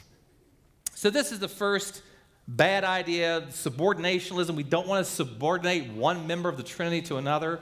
So, 0.93 1.09
this 1.09 1.33
is 1.33 1.39
the 1.39 1.49
first 1.49 2.01
bad 2.47 2.85
idea 2.85 3.43
subordinationalism. 3.49 4.55
We 4.55 4.63
don't 4.63 4.87
want 4.87 5.05
to 5.05 5.11
subordinate 5.11 5.91
one 5.91 6.27
member 6.27 6.47
of 6.47 6.55
the 6.55 6.63
Trinity 6.63 7.01
to 7.07 7.17
another. 7.17 7.59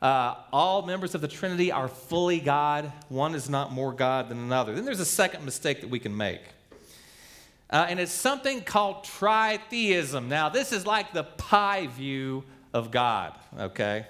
Uh, 0.00 0.36
all 0.52 0.86
members 0.86 1.16
of 1.16 1.20
the 1.20 1.26
Trinity 1.26 1.72
are 1.72 1.88
fully 1.88 2.38
God. 2.38 2.92
One 3.08 3.34
is 3.34 3.50
not 3.50 3.72
more 3.72 3.92
God 3.92 4.28
than 4.28 4.38
another. 4.38 4.72
Then 4.72 4.84
there's 4.84 5.00
a 5.00 5.04
second 5.04 5.44
mistake 5.44 5.80
that 5.80 5.90
we 5.90 5.98
can 5.98 6.16
make. 6.16 6.42
Uh, 7.70 7.86
and 7.88 7.98
it's 7.98 8.12
something 8.12 8.60
called 8.60 9.02
tritheism. 9.02 10.28
Now, 10.28 10.48
this 10.48 10.72
is 10.72 10.86
like 10.86 11.12
the 11.12 11.24
pie 11.24 11.88
view 11.88 12.44
of 12.72 12.92
God, 12.92 13.34
okay? 13.58 14.06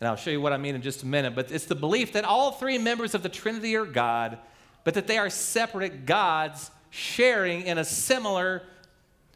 And 0.00 0.08
I'll 0.08 0.16
show 0.16 0.30
you 0.30 0.40
what 0.40 0.52
I 0.52 0.56
mean 0.56 0.74
in 0.74 0.82
just 0.82 1.02
a 1.02 1.06
minute. 1.06 1.34
But 1.34 1.50
it's 1.50 1.64
the 1.64 1.74
belief 1.74 2.12
that 2.12 2.24
all 2.24 2.52
three 2.52 2.78
members 2.78 3.14
of 3.14 3.22
the 3.22 3.28
Trinity 3.28 3.76
are 3.76 3.84
God, 3.84 4.38
but 4.84 4.94
that 4.94 5.06
they 5.06 5.18
are 5.18 5.30
separate 5.30 6.06
gods 6.06 6.70
sharing 6.90 7.62
in 7.62 7.78
a 7.78 7.84
similar, 7.84 8.62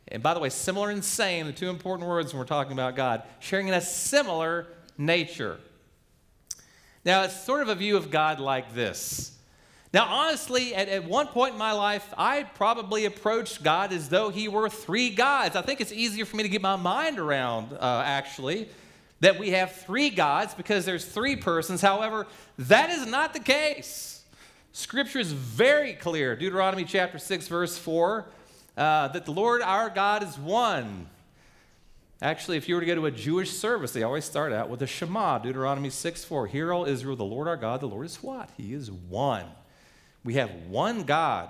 and 0.08 0.22
by 0.22 0.34
the 0.34 0.40
way, 0.40 0.48
similar 0.48 0.90
and 0.90 1.04
same, 1.04 1.46
the 1.46 1.52
two 1.52 1.68
important 1.68 2.08
words 2.08 2.32
when 2.32 2.38
we're 2.38 2.46
talking 2.46 2.72
about 2.72 2.96
God, 2.96 3.22
sharing 3.40 3.68
in 3.68 3.74
a 3.74 3.80
similar 3.80 4.66
nature. 4.96 5.58
Now, 7.04 7.24
it's 7.24 7.44
sort 7.44 7.62
of 7.62 7.68
a 7.68 7.74
view 7.74 7.96
of 7.96 8.10
God 8.10 8.38
like 8.38 8.74
this. 8.74 9.36
Now, 9.92 10.06
honestly, 10.06 10.74
at, 10.74 10.88
at 10.88 11.04
one 11.04 11.26
point 11.26 11.52
in 11.52 11.58
my 11.58 11.72
life, 11.72 12.14
I 12.16 12.44
probably 12.44 13.04
approached 13.04 13.62
God 13.62 13.92
as 13.92 14.08
though 14.08 14.30
he 14.30 14.48
were 14.48 14.70
three 14.70 15.10
gods. 15.10 15.54
I 15.54 15.60
think 15.62 15.80
it's 15.82 15.92
easier 15.92 16.24
for 16.24 16.36
me 16.36 16.44
to 16.44 16.48
get 16.48 16.62
my 16.62 16.76
mind 16.76 17.18
around, 17.18 17.74
uh, 17.74 18.02
actually, 18.06 18.68
that 19.22 19.38
we 19.38 19.50
have 19.50 19.70
three 19.72 20.10
gods 20.10 20.52
because 20.52 20.84
there's 20.84 21.04
three 21.04 21.36
persons. 21.36 21.80
However, 21.80 22.26
that 22.58 22.90
is 22.90 23.06
not 23.06 23.32
the 23.32 23.40
case. 23.40 24.24
Scripture 24.72 25.20
is 25.20 25.32
very 25.32 25.92
clear. 25.92 26.34
Deuteronomy 26.34 26.84
chapter 26.84 27.18
6, 27.18 27.46
verse 27.46 27.78
4, 27.78 28.26
uh, 28.76 29.08
that 29.08 29.24
the 29.24 29.30
Lord 29.30 29.62
our 29.62 29.88
God 29.90 30.24
is 30.24 30.36
one. 30.36 31.08
Actually, 32.20 32.56
if 32.56 32.68
you 32.68 32.74
were 32.74 32.80
to 32.80 32.86
go 32.86 32.96
to 32.96 33.06
a 33.06 33.12
Jewish 33.12 33.52
service, 33.52 33.92
they 33.92 34.02
always 34.02 34.24
start 34.24 34.52
out 34.52 34.68
with 34.68 34.82
a 34.82 34.88
Shema, 34.88 35.38
Deuteronomy 35.38 35.90
6 35.90 36.24
4. 36.24 36.48
Hear, 36.48 36.72
all 36.72 36.84
Israel, 36.84 37.14
the 37.14 37.24
Lord 37.24 37.46
our 37.46 37.56
God, 37.56 37.80
the 37.80 37.88
Lord 37.88 38.06
is 38.06 38.20
what? 38.24 38.50
He 38.56 38.74
is 38.74 38.90
one. 38.90 39.46
We 40.24 40.34
have 40.34 40.50
one 40.68 41.04
God. 41.04 41.48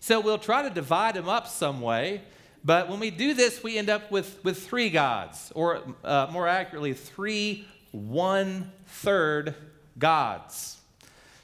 So 0.00 0.18
we'll 0.18 0.38
try 0.38 0.62
to 0.62 0.70
divide 0.70 1.14
him 1.14 1.28
up 1.28 1.46
some 1.46 1.82
way, 1.82 2.22
but 2.64 2.88
when 2.88 3.00
we 3.00 3.10
do 3.10 3.34
this, 3.34 3.62
we 3.62 3.78
end 3.78 3.90
up 3.90 4.10
with, 4.10 4.42
with 4.44 4.64
three 4.64 4.90
gods, 4.90 5.52
or 5.54 5.82
uh, 6.04 6.28
more 6.30 6.46
accurately, 6.46 6.94
three 6.94 7.66
one 7.90 8.72
third 8.86 9.54
gods. 9.98 10.78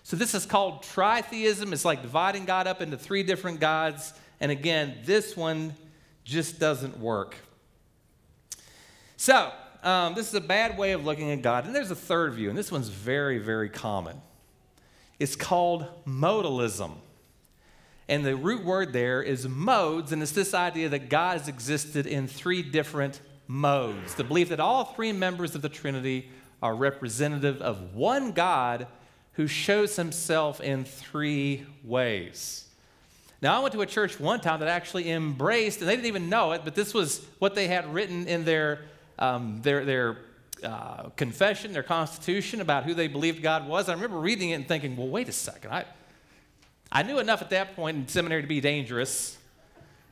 So 0.03 0.17
this 0.17 0.35
is 0.35 0.47
called 0.47 0.83
tritheism. 0.83 1.73
It's 1.73 1.85
like 1.85 2.01
dividing 2.01 2.47
God 2.47 2.67
up 2.67 2.81
into 2.81 2.97
three 2.97 3.23
different 3.23 3.61
gods. 3.61 4.15
And 4.41 4.51
again, 4.51 4.99
this 5.05 5.37
one 5.37 5.75
just 6.25 6.59
doesn't 6.59 6.99
work. 6.99 7.37
So, 9.17 9.53
um, 9.83 10.15
this 10.15 10.29
is 10.29 10.35
a 10.35 10.41
bad 10.41 10.79
way 10.79 10.93
of 10.93 11.05
looking 11.05 11.31
at 11.31 11.43
God. 11.43 11.67
And 11.67 11.75
there's 11.75 11.91
a 11.91 11.97
third 11.97 12.35
view, 12.35 12.49
and 12.49 12.57
this 12.57 12.73
one's 12.73 12.89
very, 12.89 13.39
very 13.39 13.69
common. 13.69 14.21
It's 15.19 15.37
called 15.37 15.87
modalism. 16.07 16.93
And 18.09 18.25
the 18.25 18.37
root 18.37 18.65
word 18.65 18.93
there 18.93 19.23
is 19.23 19.47
modes, 19.47 20.13
and 20.13 20.23
it's 20.23 20.33
this 20.33 20.55
idea 20.55 20.89
that 20.89 21.11
God 21.11 21.39
has 21.39 21.49
existed 21.49 22.07
in 22.07 22.27
three 22.27 22.63
different 22.63 23.21
modes. 23.47 24.15
The 24.15 24.25
belief 24.25 24.49
that 24.49 24.61
all 24.61 24.85
three 24.85 25.13
members 25.13 25.55
of 25.55 25.63
the 25.63 25.69
Trinity 25.69 26.31
are 26.63 26.75
representative 26.75 27.61
of 27.61 27.95
one 27.95 28.33
God 28.33 28.87
who 29.33 29.47
shows 29.47 29.97
himself 29.97 30.61
in 30.61 30.85
three 30.85 31.67
ways. 31.85 32.65
Now, 33.41 33.57
I 33.57 33.61
went 33.61 33.73
to 33.75 33.83
a 33.83 33.87
church 33.87 34.19
one 34.19 34.41
time 34.41 34.61
that 34.61 34.69
actually 34.69 35.11
embraced, 35.11 35.81
and 35.81 35.89
they 35.89 35.95
didn't 35.95 36.09
even 36.09 36.29
know 36.29 36.53
it, 36.53 36.63
but 36.65 36.75
this 36.75 36.93
was 36.93 37.25
what 37.39 37.55
they 37.55 37.69
had 37.69 37.93
written 37.93 38.27
in 38.27 38.45
their 38.45 38.81
um, 39.19 39.61
their, 39.63 39.85
their 39.85 40.19
uh, 40.63 41.11
confession, 41.11 41.73
their 41.73 41.83
constitution 41.83 42.61
about 42.61 42.85
who 42.85 42.95
they 42.95 43.09
believed 43.09 43.43
God 43.43 43.67
was. 43.67 43.89
I 43.89 43.95
remember 43.95 44.19
reading 44.19 44.51
it 44.51 44.55
and 44.55 44.69
thinking, 44.69 44.97
well, 44.97 45.09
wait 45.09 45.29
a 45.29 45.33
second. 45.33 45.73
I, 45.73 45.85
I 46.91 47.03
knew 47.03 47.19
enough 47.19 47.43
at 47.43 47.51
that 47.51 47.77
point 47.77 47.97
in 47.97 48.09
seminary 48.09 48.43
to 48.43 48.49
be 48.49 48.61
dangerous. 48.61 49.37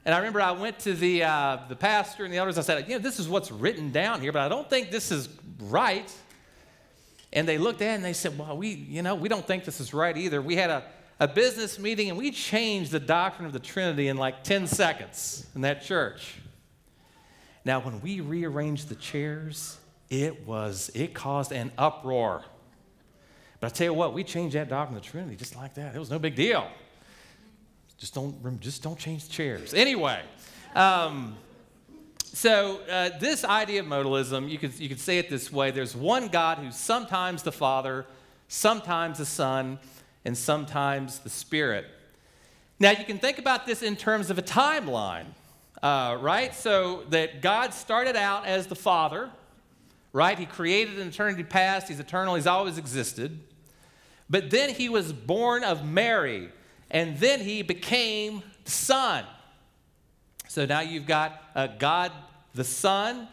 And 0.05 0.15
I 0.15 0.19
remember 0.19 0.41
I 0.41 0.53
went 0.53 0.79
to 0.81 0.95
the, 0.95 1.25
uh, 1.25 1.59
the 1.69 1.77
pastor 1.77 2.25
and 2.25 2.33
the 2.33 2.39
elders. 2.39 2.59
I 2.59 2.63
said, 2.63 2.89
you 2.89 2.95
know, 2.95 3.01
this 3.01 3.19
is 3.19 3.29
what's 3.29 3.51
written 3.51 3.91
down 3.91 4.21
here, 4.21 4.31
but 4.31 4.43
I 4.43 4.49
don't 4.49 4.69
think 4.69 4.91
this 4.91 5.11
is 5.11 5.29
right. 5.59 6.13
And 7.33 7.49
they 7.49 7.59
looked 7.59 7.83
at 7.83 7.93
it 7.93 7.95
and 7.97 8.05
they 8.05 8.13
said, 8.13 8.39
well, 8.39 8.57
we, 8.57 8.69
you 8.69 9.03
know, 9.03 9.15
we 9.15 9.29
don't 9.29 9.47
think 9.47 9.65
this 9.65 9.81
is 9.81 9.93
right 9.93 10.17
either. 10.17 10.41
We 10.41 10.55
had 10.55 10.71
a, 10.71 10.85
a 11.19 11.27
business 11.27 11.79
meeting 11.79 12.09
and 12.09 12.19
we 12.19 12.31
changed 12.31 12.93
the 12.93 13.01
doctrine 13.01 13.47
of 13.47 13.53
the 13.53 13.59
Trinity 13.59 14.09
in 14.09 14.17
like 14.17 14.45
10 14.45 14.67
seconds 14.67 15.47
in 15.55 15.63
that 15.63 15.83
church. 15.83 16.37
Now, 17.65 17.81
when 17.81 18.01
we 18.01 18.21
rearranged 18.21 18.89
the 18.89 18.95
chairs, 18.95 19.77
it 20.09 20.47
was, 20.47 20.91
it 20.95 21.15
caused 21.15 21.51
an 21.51 21.73
uproar. 21.77 22.45
But 23.67 23.73
I 23.73 23.75
tell 23.79 23.87
you 23.87 23.95
what, 23.95 24.15
we 24.15 24.23
changed 24.23 24.55
that 24.55 24.69
doctrine 24.69 24.97
of 24.97 25.03
the 25.03 25.11
Trinity 25.11 25.35
just 25.35 25.57
like 25.57 25.75
that. 25.75 25.97
It 25.97 25.99
was 25.99 26.09
no 26.09 26.21
big 26.21 26.37
deal. 26.37 26.69
Just 27.99 28.15
don't, 28.15 28.61
just 28.61 28.81
don't 28.81 28.97
change 28.97 29.29
chairs. 29.29 29.75
Anyway, 29.75 30.23
um, 30.77 31.37
so 32.23 32.79
uh, 32.89 33.19
this 33.19 33.45
idea 33.45 33.81
of 33.81 33.87
modalism, 33.87 34.49
you 34.49 34.57
could, 34.57 34.79
you 34.79 34.89
could 34.89 35.01
say 35.01 35.19
it 35.19 35.29
this 35.29 35.51
way 35.51 35.73
there's 35.73 35.97
one 35.97 36.29
God 36.29 36.59
who's 36.59 36.77
sometimes 36.77 37.43
the 37.43 37.51
Father, 37.51 38.07
sometimes 38.47 39.19
the 39.19 39.27
Son, 39.27 39.81
and 40.25 40.39
sometimes 40.39 41.19
the 41.19 41.31
Spirit. 41.31 41.87
Now, 42.79 42.93
you 42.93 43.05
can 43.05 43.19
think 43.19 43.39
about 43.39 43.67
this 43.67 43.83
in 43.83 43.97
terms 43.97 44.31
of 44.31 44.39
a 44.39 44.43
timeline. 44.43 45.27
Uh, 45.83 46.19
right? 46.21 46.55
So 46.55 47.03
that 47.11 47.43
God 47.43 47.75
started 47.75 48.15
out 48.15 48.47
as 48.47 48.69
the 48.69 48.77
Father, 48.77 49.29
right? 50.13 50.39
He 50.39 50.47
created 50.47 51.01
an 51.01 51.09
eternity 51.09 51.43
past, 51.43 51.89
He's 51.89 51.99
eternal, 51.99 52.37
He's 52.37 52.47
always 52.47 52.79
existed. 52.79 53.41
But 54.29 54.51
then 54.51 54.71
He 54.71 54.89
was 54.89 55.13
born 55.13 55.65
of 55.65 55.85
Mary, 55.85 56.51
and 56.91 57.19
then 57.19 57.41
He 57.41 57.63
became 57.63 58.43
Son. 58.65 59.25
So 60.49 60.67
now 60.67 60.81
you've 60.81 61.07
got 61.07 61.43
uh, 61.55 61.67
God 61.67 62.13
the 62.55 62.65
Son, 62.65 63.29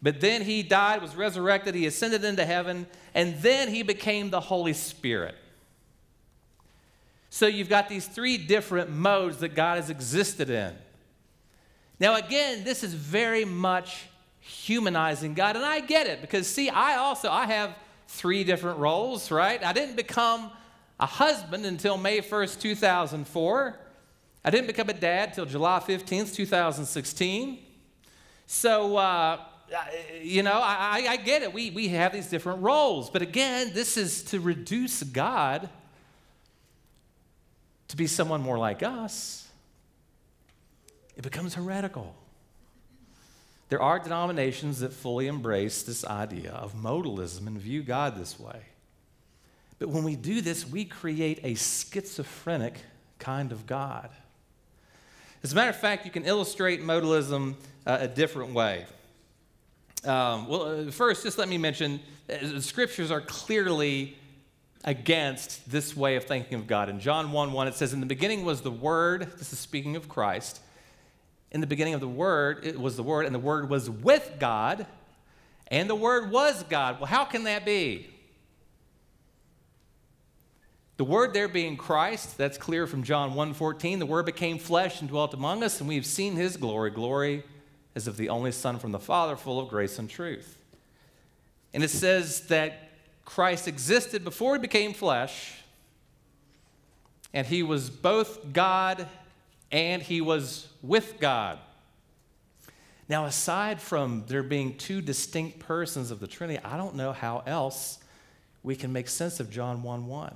but 0.00 0.20
then 0.20 0.42
He 0.42 0.62
died, 0.62 1.00
was 1.02 1.14
resurrected, 1.14 1.74
He 1.74 1.86
ascended 1.86 2.24
into 2.24 2.44
heaven, 2.44 2.86
and 3.14 3.38
then 3.40 3.68
He 3.68 3.82
became 3.82 4.30
the 4.30 4.40
Holy 4.40 4.72
Spirit. 4.72 5.36
So 7.30 7.46
you've 7.46 7.68
got 7.70 7.88
these 7.88 8.06
three 8.06 8.36
different 8.36 8.90
modes 8.90 9.38
that 9.38 9.54
God 9.54 9.76
has 9.76 9.88
existed 9.88 10.50
in. 10.50 10.74
Now, 11.98 12.16
again, 12.16 12.64
this 12.64 12.82
is 12.82 12.92
very 12.94 13.44
much 13.44 14.06
humanizing 14.40 15.34
God, 15.34 15.56
and 15.56 15.64
I 15.64 15.80
get 15.80 16.06
it 16.06 16.20
because, 16.20 16.46
see, 16.46 16.68
I 16.68 16.96
also 16.96 17.30
I 17.30 17.46
have 17.46 17.74
three 18.12 18.44
different 18.44 18.78
roles, 18.78 19.30
right? 19.30 19.62
I 19.64 19.72
didn't 19.72 19.96
become 19.96 20.50
a 21.00 21.06
husband 21.06 21.64
until 21.66 21.96
May 21.96 22.20
1st, 22.20 22.60
2004. 22.60 23.78
I 24.44 24.50
didn't 24.50 24.66
become 24.66 24.88
a 24.88 24.94
dad 24.94 25.30
until 25.30 25.46
July 25.46 25.80
15th, 25.80 26.34
2016. 26.34 27.58
So, 28.46 28.96
uh, 28.96 29.38
you 30.22 30.42
know, 30.42 30.60
I, 30.62 31.06
I 31.08 31.16
get 31.16 31.42
it. 31.42 31.52
We, 31.52 31.70
we 31.70 31.88
have 31.88 32.12
these 32.12 32.28
different 32.28 32.62
roles. 32.62 33.08
But 33.08 33.22
again, 33.22 33.70
this 33.72 33.96
is 33.96 34.22
to 34.24 34.40
reduce 34.40 35.02
God 35.02 35.70
to 37.88 37.96
be 37.96 38.06
someone 38.06 38.42
more 38.42 38.58
like 38.58 38.82
us 38.82 39.42
it 41.16 41.22
becomes 41.22 41.54
heretical. 41.54 42.14
There 43.72 43.80
are 43.80 43.98
denominations 43.98 44.80
that 44.80 44.92
fully 44.92 45.28
embrace 45.28 45.82
this 45.82 46.04
idea 46.04 46.52
of 46.52 46.74
modalism 46.74 47.46
and 47.46 47.58
view 47.58 47.82
God 47.82 48.18
this 48.18 48.38
way. 48.38 48.60
But 49.78 49.88
when 49.88 50.04
we 50.04 50.14
do 50.14 50.42
this, 50.42 50.68
we 50.68 50.84
create 50.84 51.40
a 51.42 51.54
schizophrenic 51.54 52.74
kind 53.18 53.50
of 53.50 53.66
God. 53.66 54.10
As 55.42 55.54
a 55.54 55.56
matter 55.56 55.70
of 55.70 55.76
fact, 55.76 56.04
you 56.04 56.10
can 56.10 56.26
illustrate 56.26 56.82
modalism 56.82 57.54
uh, 57.86 57.96
a 58.00 58.08
different 58.08 58.52
way. 58.52 58.84
Um, 60.04 60.48
well, 60.48 60.88
uh, 60.88 60.90
first, 60.90 61.22
just 61.22 61.38
let 61.38 61.48
me 61.48 61.56
mention 61.56 61.98
uh, 62.28 62.36
the 62.42 62.60
scriptures 62.60 63.10
are 63.10 63.22
clearly 63.22 64.18
against 64.84 65.70
this 65.70 65.96
way 65.96 66.16
of 66.16 66.24
thinking 66.24 66.58
of 66.58 66.66
God. 66.66 66.90
In 66.90 67.00
John 67.00 67.32
1 67.32 67.52
1, 67.52 67.68
it 67.68 67.74
says, 67.74 67.94
In 67.94 68.00
the 68.00 68.06
beginning 68.06 68.44
was 68.44 68.60
the 68.60 68.70
Word, 68.70 69.32
this 69.38 69.50
is 69.50 69.58
speaking 69.58 69.96
of 69.96 70.10
Christ. 70.10 70.60
In 71.52 71.60
the 71.60 71.66
beginning 71.66 71.94
of 71.94 72.00
the 72.00 72.08
Word, 72.08 72.66
it 72.66 72.80
was 72.80 72.96
the 72.96 73.02
Word, 73.04 73.26
and 73.26 73.34
the 73.34 73.38
Word 73.38 73.70
was 73.70 73.88
with 73.88 74.32
God, 74.40 74.86
and 75.68 75.88
the 75.88 75.94
Word 75.94 76.30
was 76.30 76.64
God. 76.64 76.98
Well, 76.98 77.06
how 77.06 77.24
can 77.24 77.44
that 77.44 77.64
be? 77.64 78.08
The 80.98 81.04
word 81.04 81.34
there 81.34 81.48
being 81.48 81.76
Christ, 81.76 82.38
that's 82.38 82.58
clear 82.58 82.86
from 82.86 83.02
John 83.02 83.34
1:14. 83.34 83.98
The 83.98 84.06
word 84.06 84.24
became 84.24 84.58
flesh 84.58 85.00
and 85.00 85.08
dwelt 85.08 85.34
among 85.34 85.64
us, 85.64 85.80
and 85.80 85.88
we've 85.88 86.06
seen 86.06 86.36
his 86.36 86.56
glory, 86.56 86.90
glory 86.90 87.42
as 87.94 88.06
of 88.06 88.16
the 88.16 88.28
only 88.28 88.52
Son 88.52 88.78
from 88.78 88.92
the 88.92 89.00
Father, 89.00 89.34
full 89.34 89.58
of 89.58 89.68
grace 89.68 89.98
and 89.98 90.08
truth. 90.08 90.58
And 91.74 91.82
it 91.82 91.88
says 91.88 92.42
that 92.48 92.90
Christ 93.24 93.66
existed 93.66 94.22
before 94.22 94.54
he 94.54 94.60
became 94.60 94.92
flesh, 94.92 95.54
and 97.32 97.46
he 97.46 97.62
was 97.62 97.90
both 97.90 98.52
God 98.52 99.08
and 99.72 100.02
he 100.02 100.20
was 100.20 100.68
with 100.82 101.18
God. 101.18 101.58
Now, 103.08 103.24
aside 103.24 103.80
from 103.80 104.24
there 104.28 104.42
being 104.42 104.76
two 104.76 105.00
distinct 105.00 105.58
persons 105.58 106.10
of 106.10 106.20
the 106.20 106.26
Trinity, 106.26 106.60
I 106.64 106.76
don't 106.76 106.94
know 106.94 107.12
how 107.12 107.42
else 107.46 107.98
we 108.62 108.76
can 108.76 108.92
make 108.92 109.08
sense 109.08 109.40
of 109.40 109.50
John 109.50 109.82
1 109.82 110.06
1. 110.06 110.34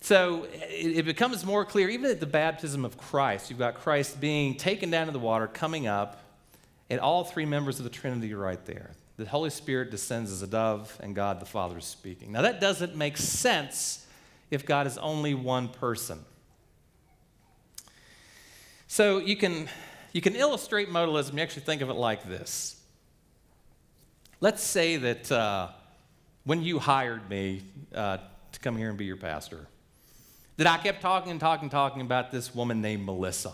So 0.00 0.46
it, 0.52 1.04
becomes 1.04 1.44
more 1.44 1.64
clear, 1.64 1.88
even 1.88 2.10
at 2.10 2.20
the 2.20 2.26
baptism 2.26 2.84
of 2.84 2.96
Christ, 2.96 3.50
you've 3.50 3.58
got 3.58 3.74
Christ 3.74 4.20
being 4.20 4.54
taken 4.54 4.90
down 4.90 5.06
to 5.06 5.12
the 5.12 5.18
water, 5.18 5.48
coming 5.48 5.88
up, 5.88 6.22
and 6.88 7.00
all 7.00 7.24
three 7.24 7.44
members 7.44 7.78
of 7.78 7.84
the 7.84 7.90
Trinity 7.90 8.32
are 8.32 8.38
right 8.38 8.64
there. 8.64 8.92
The 9.16 9.26
Holy 9.26 9.50
Spirit 9.50 9.90
descends 9.90 10.30
as 10.30 10.40
a 10.40 10.46
dove, 10.46 10.96
and 11.02 11.16
God 11.16 11.40
the 11.40 11.46
Father 11.46 11.78
is 11.78 11.84
speaking. 11.84 12.30
Now, 12.30 12.42
that 12.42 12.60
doesn't 12.60 12.94
make 12.94 13.16
sense 13.16 14.06
if 14.52 14.64
God 14.64 14.86
is 14.86 14.96
only 14.98 15.34
one 15.34 15.68
person. 15.68 16.24
So 18.90 19.18
you 19.18 19.36
can, 19.36 19.68
you 20.14 20.22
can 20.22 20.34
illustrate 20.34 20.88
modalism, 20.88 21.34
you 21.34 21.40
actually 21.40 21.62
think 21.62 21.82
of 21.82 21.90
it 21.90 21.94
like 21.94 22.26
this. 22.26 22.80
Let's 24.40 24.62
say 24.62 24.96
that 24.96 25.30
uh, 25.30 25.68
when 26.44 26.62
you 26.62 26.78
hired 26.78 27.28
me 27.28 27.62
uh, 27.94 28.16
to 28.52 28.60
come 28.60 28.78
here 28.78 28.88
and 28.88 28.96
be 28.96 29.04
your 29.04 29.18
pastor, 29.18 29.66
that 30.56 30.66
I 30.66 30.78
kept 30.78 31.02
talking 31.02 31.30
and 31.30 31.38
talking, 31.38 31.64
and 31.64 31.70
talking 31.70 32.00
about 32.00 32.32
this 32.32 32.54
woman 32.54 32.80
named 32.80 33.04
Melissa, 33.04 33.52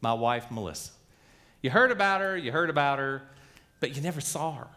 my 0.00 0.12
wife, 0.12 0.50
Melissa. 0.50 0.90
You 1.62 1.70
heard 1.70 1.92
about 1.92 2.20
her, 2.20 2.36
you 2.36 2.50
heard 2.50 2.70
about 2.70 2.98
her, 2.98 3.22
but 3.78 3.94
you 3.94 4.02
never 4.02 4.20
saw 4.20 4.54
her. 4.54 4.68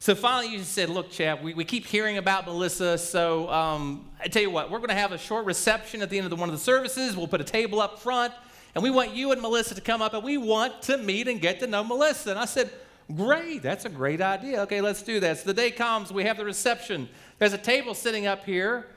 So 0.00 0.16
finally, 0.16 0.52
you 0.52 0.58
just 0.58 0.72
said, 0.72 0.90
Look, 0.90 1.10
Chad, 1.12 1.42
we, 1.42 1.54
we 1.54 1.64
keep 1.64 1.86
hearing 1.86 2.18
about 2.18 2.46
Melissa. 2.46 2.98
So 2.98 3.48
um, 3.48 4.10
I 4.20 4.26
tell 4.26 4.42
you 4.42 4.50
what, 4.50 4.70
we're 4.72 4.78
going 4.78 4.88
to 4.88 4.94
have 4.94 5.12
a 5.12 5.18
short 5.18 5.46
reception 5.46 6.02
at 6.02 6.10
the 6.10 6.18
end 6.18 6.26
of 6.26 6.30
the, 6.30 6.36
one 6.36 6.48
of 6.48 6.54
the 6.54 6.60
services. 6.60 7.16
We'll 7.16 7.28
put 7.28 7.40
a 7.40 7.44
table 7.44 7.80
up 7.80 8.00
front, 8.00 8.34
and 8.74 8.82
we 8.82 8.90
want 8.90 9.14
you 9.14 9.32
and 9.32 9.40
Melissa 9.40 9.74
to 9.74 9.80
come 9.80 10.02
up, 10.02 10.14
and 10.14 10.22
we 10.22 10.36
want 10.36 10.82
to 10.82 10.98
meet 10.98 11.28
and 11.28 11.40
get 11.40 11.60
to 11.60 11.66
know 11.66 11.82
Melissa. 11.82 12.30
And 12.30 12.38
I 12.38 12.44
said, 12.44 12.70
Great, 13.14 13.62
that's 13.62 13.84
a 13.84 13.88
great 13.88 14.20
idea. 14.20 14.62
Okay, 14.62 14.80
let's 14.80 15.02
do 15.02 15.20
that. 15.20 15.38
So 15.38 15.44
the 15.44 15.54
day 15.54 15.70
comes, 15.70 16.12
we 16.12 16.24
have 16.24 16.36
the 16.36 16.44
reception. 16.44 17.08
There's 17.38 17.52
a 17.52 17.58
table 17.58 17.94
sitting 17.94 18.26
up 18.26 18.44
here. 18.44 18.88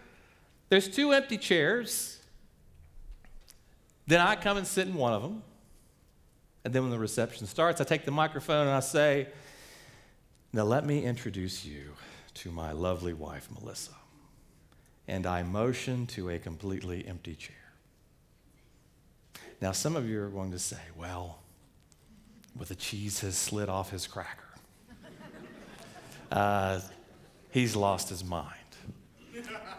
There's 0.70 0.88
two 0.88 1.12
empty 1.12 1.38
chairs. 1.38 2.20
Then 4.08 4.20
I 4.20 4.36
come 4.36 4.58
and 4.58 4.66
sit 4.66 4.88
in 4.88 4.96
one 4.96 5.14
of 5.14 5.22
them. 5.22 5.44
And 6.66 6.74
then 6.74 6.82
when 6.84 6.92
the 6.92 7.00
reception 7.00 7.46
starts, 7.46 7.80
I 7.80 7.84
take 7.84 8.06
the 8.06 8.12
microphone 8.12 8.68
and 8.68 8.76
I 8.76 8.80
say, 8.80 9.28
Now 10.52 10.64
let 10.64 10.86
me 10.86 11.04
introduce 11.04 11.64
you 11.64 11.94
to 12.36 12.52
my 12.52 12.72
lovely 12.72 13.14
wife, 13.14 13.48
Melissa. 13.52 13.92
And 15.08 15.26
I 15.26 15.44
motion 15.44 16.08
to 16.08 16.30
a 16.30 16.40
completely 16.40 17.08
empty 17.08 17.36
chair. 17.36 17.56
Now, 19.62 19.74
some 19.74 19.96
of 19.96 20.08
you 20.08 20.22
are 20.22 20.30
going 20.30 20.52
to 20.52 20.60
say, 20.60 20.80
Well, 20.98 21.40
but 22.56 22.68
the 22.68 22.76
cheese 22.76 23.20
has 23.22 23.38
slid 23.38 23.70
off 23.70 23.92
his 23.92 24.08
cracker. 24.08 24.44
Uh, 26.32 26.80
he's 27.50 27.76
lost 27.76 28.10
his 28.10 28.24
mind. 28.24 28.54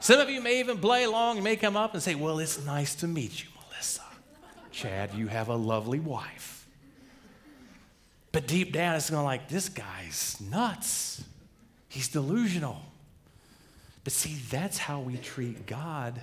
Some 0.01 0.19
of 0.19 0.29
you 0.29 0.40
may 0.40 0.59
even 0.59 0.79
play 0.79 1.05
along. 1.05 1.37
and 1.37 1.45
may 1.45 1.55
come 1.55 1.77
up 1.77 1.95
and 1.95 2.03
say, 2.03 2.16
Well, 2.16 2.40
it's 2.40 2.64
nice 2.64 2.97
to 2.97 3.07
meet 3.07 3.40
you, 3.45 3.49
Melissa. 3.69 4.03
Chad, 4.73 5.14
you 5.14 5.29
have 5.29 5.49
a 5.49 5.55
lovely 5.55 6.01
wife. 6.01 6.66
But 8.33 8.49
deep 8.49 8.73
down, 8.73 8.97
it's 8.97 9.11
going 9.11 9.25
like, 9.25 9.49
This 9.49 9.69
guy's 9.69 10.40
nuts. 10.40 11.23
He's 11.88 12.09
delusional. 12.09 12.83
But 14.03 14.12
see, 14.12 14.37
that's 14.51 14.79
how 14.79 15.01
we 15.01 15.19
treat 15.19 15.66
God 15.66 16.21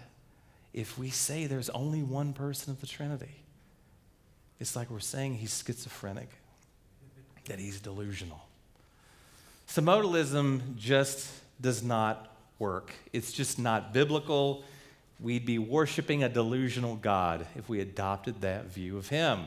if 0.73 0.97
we 0.97 1.09
say 1.09 1.47
there's 1.47 1.69
only 1.69 2.03
one 2.03 2.33
person 2.33 2.71
of 2.71 2.81
the 2.81 2.87
Trinity. 2.87 3.43
It's 4.59 4.75
like 4.75 4.89
we're 4.89 4.99
saying 4.99 5.35
he's 5.35 5.63
schizophrenic, 5.65 6.29
that 7.45 7.59
he's 7.59 7.79
delusional. 7.79 8.41
So 9.67 9.81
modalism 9.81 10.75
just 10.75 11.29
does 11.59 11.83
not 11.83 12.33
work. 12.59 12.91
It's 13.13 13.31
just 13.31 13.59
not 13.59 13.93
biblical. 13.93 14.63
We'd 15.19 15.45
be 15.45 15.57
worshiping 15.57 16.23
a 16.23 16.29
delusional 16.29 16.95
God 16.95 17.45
if 17.55 17.67
we 17.69 17.81
adopted 17.81 18.41
that 18.41 18.65
view 18.65 18.97
of 18.97 19.09
Him. 19.09 19.45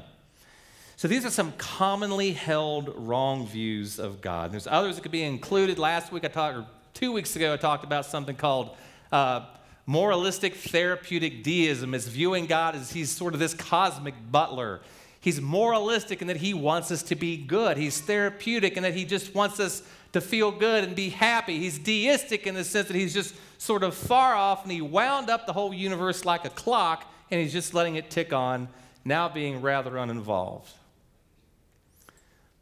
So 0.96 1.08
these 1.08 1.24
are 1.24 1.30
some 1.30 1.52
commonly 1.52 2.32
held 2.32 2.92
wrong 2.96 3.46
views 3.46 3.98
of 3.98 4.20
God. 4.20 4.52
There's 4.52 4.66
others 4.66 4.96
that 4.96 5.02
could 5.02 5.12
be 5.12 5.22
included. 5.22 5.78
Last 5.78 6.12
week 6.12 6.24
I 6.24 6.28
talked, 6.28 6.58
or 6.58 6.66
two 6.92 7.12
weeks 7.12 7.34
ago, 7.36 7.54
I 7.54 7.56
talked 7.56 7.84
about 7.84 8.04
something 8.04 8.36
called 8.36 8.76
uh, 9.10 9.46
moralistic 9.86 10.56
therapeutic 10.56 11.42
deism, 11.42 11.94
as 11.94 12.06
viewing 12.06 12.46
God 12.46 12.74
as 12.74 12.92
He's 12.92 13.10
sort 13.10 13.32
of 13.32 13.40
this 13.40 13.54
cosmic 13.54 14.14
butler. 14.30 14.80
He's 15.20 15.40
moralistic 15.40 16.22
in 16.22 16.28
that 16.28 16.38
He 16.38 16.54
wants 16.54 16.90
us 16.90 17.02
to 17.04 17.14
be 17.14 17.36
good. 17.36 17.76
He's 17.76 18.00
therapeutic 18.00 18.76
in 18.76 18.82
that 18.82 18.94
He 18.94 19.04
just 19.04 19.34
wants 19.34 19.60
us 19.60 19.82
to 20.12 20.20
feel 20.20 20.50
good 20.50 20.84
and 20.84 20.96
be 20.96 21.10
happy. 21.10 21.58
He's 21.58 21.78
deistic 21.78 22.46
in 22.46 22.54
the 22.54 22.64
sense 22.64 22.88
that 22.88 22.96
he's 22.96 23.14
just 23.14 23.34
sort 23.58 23.82
of 23.82 23.94
far 23.94 24.34
off 24.34 24.62
and 24.62 24.72
he 24.72 24.80
wound 24.80 25.30
up 25.30 25.46
the 25.46 25.52
whole 25.52 25.72
universe 25.72 26.24
like 26.24 26.44
a 26.44 26.50
clock 26.50 27.10
and 27.30 27.40
he's 27.40 27.52
just 27.52 27.74
letting 27.74 27.94
it 27.94 28.10
tick 28.10 28.32
on, 28.32 28.68
now 29.04 29.28
being 29.28 29.60
rather 29.60 29.96
uninvolved. 29.96 30.72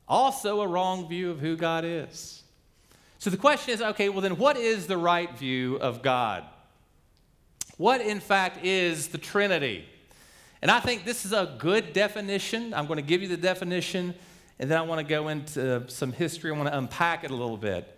Also, 0.07 0.61
a 0.61 0.67
wrong 0.67 1.09
view 1.09 1.31
of 1.31 1.41
who 1.41 1.57
God 1.57 1.85
is. 1.85 2.43
So 3.19 3.31
the 3.31 3.37
question 3.37 3.75
is 3.75 3.83
okay, 3.83 4.09
well, 4.09 4.21
then 4.21 4.37
what 4.37 4.57
is 4.57 4.87
the 4.87 4.97
right 4.97 5.33
view 5.37 5.77
of 5.77 6.03
God? 6.03 6.45
What, 7.77 8.01
in 8.01 8.21
fact, 8.21 8.65
is 8.65 9.09
the 9.09 9.19
Trinity? 9.19 9.87
And 10.61 10.71
I 10.71 10.81
think 10.81 11.05
this 11.05 11.25
is 11.25 11.33
a 11.33 11.55
good 11.59 11.93
definition. 11.93 12.75
I'm 12.75 12.87
going 12.87 12.97
to 12.99 13.03
give 13.03 13.23
you 13.23 13.29
the 13.29 13.37
definition 13.37 14.15
and 14.59 14.71
then 14.71 14.79
I 14.79 14.83
want 14.83 14.99
to 14.99 15.09
go 15.09 15.29
into 15.29 15.89
some 15.89 16.13
history. 16.13 16.51
I 16.51 16.57
want 16.57 16.69
to 16.69 16.77
unpack 16.77 17.25
it 17.25 17.31
a 17.31 17.35
little 17.35 17.57
bit. 17.57 17.97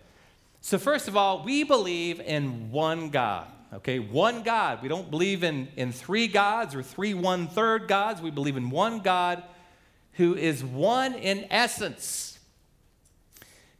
So, 0.61 0.77
first 0.77 1.07
of 1.07 1.17
all, 1.17 1.43
we 1.43 1.63
believe 1.63 2.19
in 2.19 2.71
one 2.71 3.09
God, 3.09 3.47
okay? 3.73 3.97
One 3.97 4.43
God. 4.43 4.83
We 4.83 4.87
don't 4.87 5.09
believe 5.09 5.43
in, 5.43 5.69
in 5.75 5.91
three 5.91 6.27
gods 6.27 6.75
or 6.75 6.83
three 6.83 7.15
one 7.15 7.47
third 7.47 7.87
gods. 7.87 8.21
We 8.21 8.29
believe 8.29 8.57
in 8.57 8.69
one 8.69 8.99
God 8.99 9.43
who 10.13 10.35
is 10.35 10.63
one 10.63 11.15
in 11.15 11.47
essence. 11.49 12.30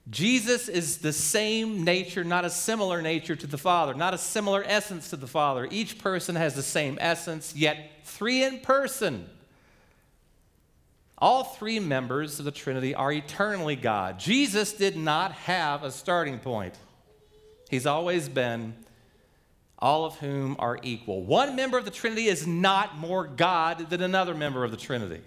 Jesus 0.09 0.67
is 0.67 0.97
the 0.97 1.13
same 1.13 1.83
nature, 1.83 2.23
not 2.23 2.43
a 2.43 2.49
similar 2.49 3.01
nature 3.01 3.35
to 3.35 3.47
the 3.47 3.57
Father, 3.57 3.93
not 3.93 4.13
a 4.13 4.17
similar 4.17 4.63
essence 4.65 5.11
to 5.11 5.15
the 5.15 5.27
Father. 5.27 5.67
Each 5.69 5.99
person 5.99 6.35
has 6.35 6.55
the 6.55 6.63
same 6.63 6.97
essence, 6.99 7.55
yet 7.55 7.91
three 8.03 8.43
in 8.43 8.59
person. 8.59 9.29
All 11.19 11.43
three 11.43 11.79
members 11.79 12.39
of 12.39 12.45
the 12.45 12.51
Trinity 12.51 12.95
are 12.95 13.11
eternally 13.11 13.75
God. 13.75 14.17
Jesus 14.17 14.73
did 14.73 14.97
not 14.97 15.33
have 15.33 15.83
a 15.83 15.91
starting 15.91 16.39
point, 16.39 16.73
He's 17.69 17.85
always 17.85 18.27
been, 18.27 18.75
all 19.77 20.03
of 20.03 20.15
whom 20.15 20.55
are 20.59 20.79
equal. 20.81 21.23
One 21.23 21.55
member 21.55 21.77
of 21.77 21.85
the 21.85 21.91
Trinity 21.91 22.25
is 22.25 22.45
not 22.45 22.97
more 22.97 23.25
God 23.25 23.89
than 23.89 24.01
another 24.01 24.33
member 24.33 24.63
of 24.63 24.71
the 24.71 24.77
Trinity. 24.77 25.21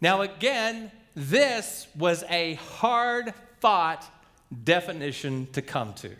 Now, 0.00 0.22
again, 0.22 0.90
this 1.20 1.86
was 1.94 2.24
a 2.30 2.54
hard 2.54 3.34
fought 3.60 4.06
definition 4.64 5.46
to 5.52 5.60
come 5.60 5.92
to. 5.94 6.10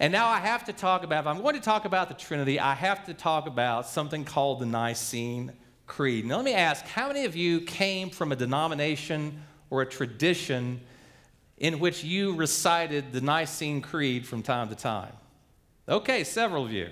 And 0.00 0.12
now 0.12 0.28
I 0.28 0.38
have 0.38 0.64
to 0.66 0.72
talk 0.72 1.04
about, 1.04 1.24
if 1.24 1.26
I'm 1.26 1.42
going 1.42 1.54
to 1.54 1.60
talk 1.60 1.84
about 1.84 2.08
the 2.08 2.14
Trinity, 2.14 2.58
I 2.60 2.74
have 2.74 3.06
to 3.06 3.14
talk 3.14 3.46
about 3.46 3.86
something 3.86 4.24
called 4.24 4.60
the 4.60 4.66
Nicene 4.66 5.52
Creed. 5.86 6.24
Now, 6.24 6.36
let 6.36 6.44
me 6.44 6.54
ask 6.54 6.84
how 6.86 7.08
many 7.08 7.24
of 7.24 7.36
you 7.36 7.60
came 7.60 8.10
from 8.10 8.32
a 8.32 8.36
denomination 8.36 9.42
or 9.70 9.82
a 9.82 9.86
tradition 9.86 10.80
in 11.58 11.78
which 11.78 12.02
you 12.02 12.34
recited 12.34 13.12
the 13.12 13.20
Nicene 13.20 13.80
Creed 13.80 14.26
from 14.26 14.42
time 14.42 14.68
to 14.68 14.74
time? 14.74 15.12
Okay, 15.88 16.24
several 16.24 16.64
of 16.64 16.72
you. 16.72 16.88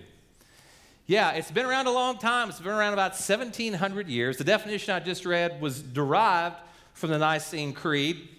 Yeah, 1.13 1.33
it's 1.33 1.51
been 1.51 1.67
around 1.67 1.89
a 1.89 1.93
long 1.93 2.17
time. 2.17 2.49
It's 2.49 2.59
been 2.59 2.73
around 2.73 2.95
about 2.95 3.11
1700 3.11 4.09
years. 4.09 4.39
The 4.39 4.45
definition 4.45 4.95
I 4.95 5.01
just 5.01 5.27
read 5.27 5.61
was 5.61 5.83
derived 5.83 6.57
from 6.95 7.11
the 7.11 7.19
Nicene 7.19 7.75
Creed. 7.75 8.31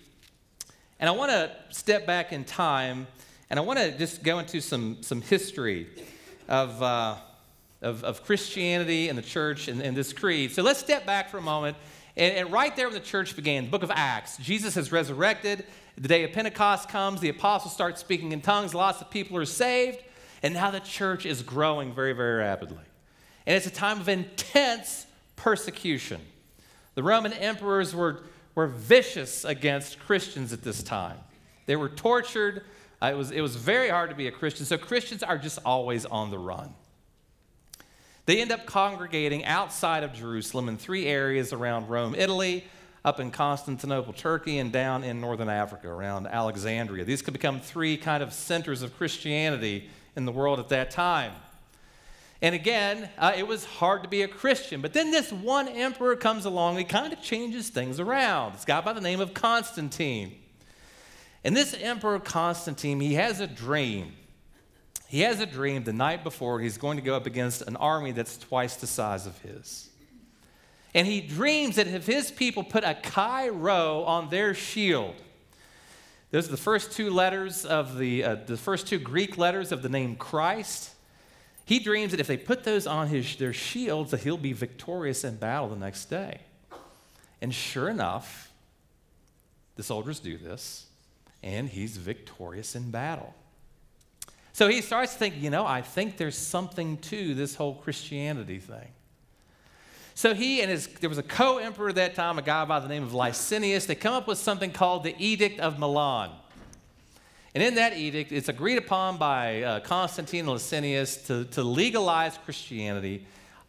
And 0.99 1.07
I 1.07 1.11
want 1.11 1.29
to 1.29 1.51
step 1.69 2.07
back 2.07 2.33
in 2.33 2.43
time 2.43 3.05
and 3.51 3.59
I 3.59 3.61
want 3.61 3.77
to 3.77 3.95
just 3.95 4.23
go 4.23 4.39
into 4.39 4.59
some, 4.59 5.03
some 5.03 5.21
history 5.21 5.85
of, 6.47 6.81
uh, 6.81 7.17
of, 7.83 8.03
of, 8.03 8.23
Christianity 8.25 9.07
and 9.07 9.19
the 9.19 9.21
church 9.21 9.67
and, 9.67 9.79
and, 9.79 9.95
this 9.95 10.11
creed. 10.11 10.51
So 10.51 10.63
let's 10.63 10.79
step 10.79 11.05
back 11.05 11.29
for 11.29 11.37
a 11.37 11.43
moment. 11.43 11.77
And, 12.17 12.35
and 12.37 12.51
right 12.51 12.75
there 12.75 12.87
when 12.87 12.95
the 12.95 13.05
church 13.05 13.35
began, 13.35 13.65
the 13.65 13.69
book 13.69 13.83
of 13.83 13.91
Acts, 13.91 14.37
Jesus 14.37 14.73
has 14.73 14.91
resurrected. 14.91 15.63
The 15.95 16.07
day 16.07 16.23
of 16.23 16.31
Pentecost 16.31 16.89
comes, 16.89 17.21
the 17.21 17.29
apostles 17.29 17.71
start 17.71 17.99
speaking 17.99 18.31
in 18.31 18.41
tongues, 18.41 18.73
lots 18.73 18.99
of 18.99 19.11
people 19.11 19.37
are 19.37 19.45
saved. 19.45 19.99
And 20.43 20.53
now 20.53 20.69
the 20.71 20.81
church 20.81 21.25
is 21.25 21.41
growing 21.41 21.93
very, 21.93 22.11
very 22.11 22.39
rapidly. 22.39 22.83
And 23.45 23.55
it's 23.55 23.65
a 23.65 23.71
time 23.71 24.01
of 24.01 24.09
intense 24.09 25.07
persecution. 25.37 26.19
The 26.95 27.03
Roman 27.03 27.33
emperors 27.33 27.95
were, 27.95 28.23
were 28.53 28.67
vicious 28.67 29.45
against 29.45 29.99
Christians 29.99 30.53
at 30.53 30.61
this 30.61 30.83
time. 30.83 31.17
They 31.65 31.77
were 31.77 31.89
tortured. 31.89 32.63
Uh, 33.01 33.11
it, 33.13 33.17
was, 33.17 33.31
it 33.31 33.41
was 33.41 33.55
very 33.55 33.89
hard 33.89 34.09
to 34.09 34.15
be 34.15 34.27
a 34.27 34.31
Christian. 34.31 34.65
So 34.65 34.77
Christians 34.77 35.23
are 35.23 35.37
just 35.37 35.59
always 35.65 36.05
on 36.05 36.29
the 36.29 36.37
run. 36.37 36.73
They 38.25 38.41
end 38.41 38.51
up 38.51 38.65
congregating 38.65 39.43
outside 39.43 40.03
of 40.03 40.13
Jerusalem 40.13 40.69
in 40.69 40.77
three 40.77 41.07
areas 41.07 41.51
around 41.51 41.89
Rome, 41.89 42.15
Italy, 42.15 42.65
up 43.03 43.19
in 43.19 43.31
Constantinople, 43.31 44.13
Turkey, 44.13 44.59
and 44.59 44.71
down 44.71 45.03
in 45.03 45.19
northern 45.19 45.49
Africa 45.49 45.89
around 45.89 46.27
Alexandria. 46.27 47.03
These 47.03 47.21
could 47.21 47.33
become 47.33 47.59
three 47.59 47.97
kind 47.97 48.23
of 48.23 48.31
centers 48.31 48.81
of 48.81 48.95
Christianity 48.97 49.89
in 50.15 50.25
the 50.25 50.31
world 50.31 50.59
at 50.59 50.69
that 50.69 50.91
time. 50.91 51.33
And 52.41 52.53
again, 52.53 53.09
uh, 53.17 53.31
it 53.37 53.47
was 53.47 53.63
hard 53.63 54.03
to 54.03 54.09
be 54.09 54.21
a 54.21 54.27
Christian. 54.27 54.81
But 54.81 54.91
then 54.91 55.11
this 55.11 55.31
one 55.31 55.69
emperor 55.69 56.17
comes 56.17 56.43
along, 56.43 56.77
he 56.77 56.83
kind 56.83 57.13
of 57.13 57.21
changes 57.21 57.69
things 57.69 58.01
around. 58.01 58.55
It's 58.55 58.65
guy 58.65 58.81
by 58.81 58.91
the 58.93 59.01
name 59.01 59.21
of 59.21 59.33
Constantine. 59.33 60.35
And 61.45 61.55
this 61.55 61.73
emperor 61.73 62.19
Constantine, 62.19 62.99
he 62.99 63.13
has 63.13 63.39
a 63.39 63.47
dream. 63.47 64.13
He 65.07 65.21
has 65.21 65.39
a 65.39 65.45
dream 65.45 65.83
the 65.83 65.93
night 65.93 66.23
before 66.23 66.59
he's 66.59 66.77
going 66.77 66.97
to 66.97 67.03
go 67.03 67.15
up 67.15 67.25
against 67.25 67.61
an 67.61 67.75
army 67.77 68.11
that's 68.11 68.37
twice 68.37 68.75
the 68.75 68.87
size 68.87 69.25
of 69.25 69.37
his. 69.39 69.89
And 70.93 71.07
he 71.07 71.21
dreams 71.21 71.77
that 71.77 71.87
if 71.87 72.05
his 72.05 72.29
people 72.29 72.63
put 72.63 72.83
a 72.83 72.93
Chi-Rho 72.93 74.03
on 74.03 74.29
their 74.29 74.53
shield, 74.53 75.15
those 76.33 76.47
are 76.47 76.51
the 76.51 76.57
first 76.57 76.93
two 76.93 77.11
letters 77.11 77.63
of 77.63 77.99
the, 77.99 78.23
uh, 78.23 78.35
the 78.47 78.57
first 78.57 78.87
two 78.87 78.97
Greek 78.97 79.37
letters 79.37 79.71
of 79.71 79.83
the 79.83 79.87
name 79.87 80.15
Christ. 80.15 80.89
He 81.63 81.77
dreams 81.77 82.09
that 82.09 82.19
if 82.19 82.25
they 82.25 82.37
put 82.37 82.63
those 82.63 82.87
on 82.87 83.07
his, 83.07 83.35
their 83.35 83.53
shields, 83.53 84.09
that 84.09 84.21
he'll 84.21 84.35
be 84.35 84.51
victorious 84.51 85.23
in 85.23 85.35
battle 85.35 85.69
the 85.69 85.75
next 85.75 86.05
day. 86.05 86.39
And 87.39 87.53
sure 87.53 87.87
enough, 87.87 88.51
the 89.75 89.83
soldiers 89.83 90.19
do 90.19 90.39
this, 90.39 90.87
and 91.43 91.69
he's 91.69 91.97
victorious 91.97 92.75
in 92.75 92.89
battle. 92.89 93.35
So 94.53 94.67
he 94.67 94.81
starts 94.81 95.13
to 95.13 95.19
think, 95.19 95.35
you 95.39 95.51
know, 95.51 95.67
I 95.67 95.83
think 95.83 96.17
there's 96.17 96.35
something 96.35 96.97
to 96.97 97.35
this 97.35 97.53
whole 97.53 97.75
Christianity 97.75 98.57
thing. 98.57 98.87
So 100.15 100.33
he 100.33 100.61
and 100.61 100.69
his, 100.69 100.87
there 100.87 101.09
was 101.09 101.17
a 101.17 101.23
co 101.23 101.57
emperor 101.57 101.89
at 101.89 101.95
that 101.95 102.15
time, 102.15 102.37
a 102.37 102.41
guy 102.41 102.65
by 102.65 102.79
the 102.79 102.87
name 102.87 103.03
of 103.03 103.13
Licinius. 103.13 103.87
They 103.87 103.95
come 103.95 104.13
up 104.13 104.27
with 104.27 104.37
something 104.37 104.71
called 104.71 105.03
the 105.03 105.15
Edict 105.17 105.59
of 105.59 105.79
Milan. 105.79 106.31
And 107.55 107.61
in 107.61 107.75
that 107.75 107.95
edict, 107.95 108.31
it's 108.31 108.49
agreed 108.49 108.77
upon 108.77 109.17
by 109.17 109.61
uh, 109.61 109.79
Constantine 109.81 110.41
and 110.41 110.49
Licinius 110.49 111.27
to, 111.27 111.45
to 111.45 111.63
legalize 111.63 112.37
Christianity. 112.45 113.27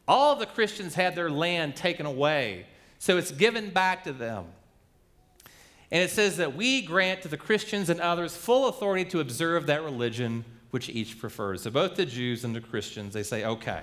All 0.08 0.36
the 0.36 0.46
Christians 0.46 0.94
had 0.94 1.14
their 1.14 1.30
land 1.30 1.76
taken 1.76 2.06
away, 2.06 2.66
so 2.98 3.18
it's 3.18 3.30
given 3.30 3.70
back 3.70 4.04
to 4.04 4.12
them. 4.12 4.46
And 5.90 6.02
it 6.02 6.10
says 6.10 6.38
that 6.38 6.56
we 6.56 6.82
grant 6.82 7.22
to 7.22 7.28
the 7.28 7.36
Christians 7.36 7.90
and 7.90 8.00
others 8.00 8.36
full 8.36 8.68
authority 8.68 9.04
to 9.10 9.20
observe 9.20 9.66
that 9.66 9.82
religion 9.82 10.44
which 10.70 10.88
each 10.88 11.18
prefers. 11.18 11.62
So 11.62 11.70
both 11.70 11.94
the 11.94 12.06
Jews 12.06 12.42
and 12.44 12.56
the 12.56 12.60
Christians, 12.60 13.12
they 13.12 13.22
say, 13.22 13.44
okay, 13.44 13.82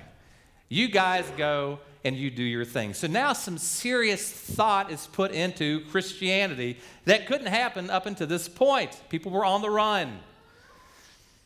you 0.72 0.88
guys 0.88 1.30
go 1.36 1.80
and 2.06 2.16
you 2.16 2.32
do 2.32 2.42
your 2.42 2.64
thing. 2.64 2.94
So 2.94 3.06
now 3.06 3.34
some 3.34 3.58
serious 3.58 4.32
thought 4.32 4.90
is 4.90 5.06
put 5.06 5.32
into 5.32 5.82
Christianity 5.92 6.78
that 7.04 7.28
couldn't 7.28 7.48
happen 7.48 7.90
up 7.90 8.06
until 8.06 8.26
this 8.26 8.48
point. 8.48 8.98
People 9.10 9.34
were 9.34 9.44
on 9.44 9.62
the 9.62 9.70
run. 9.70 10.20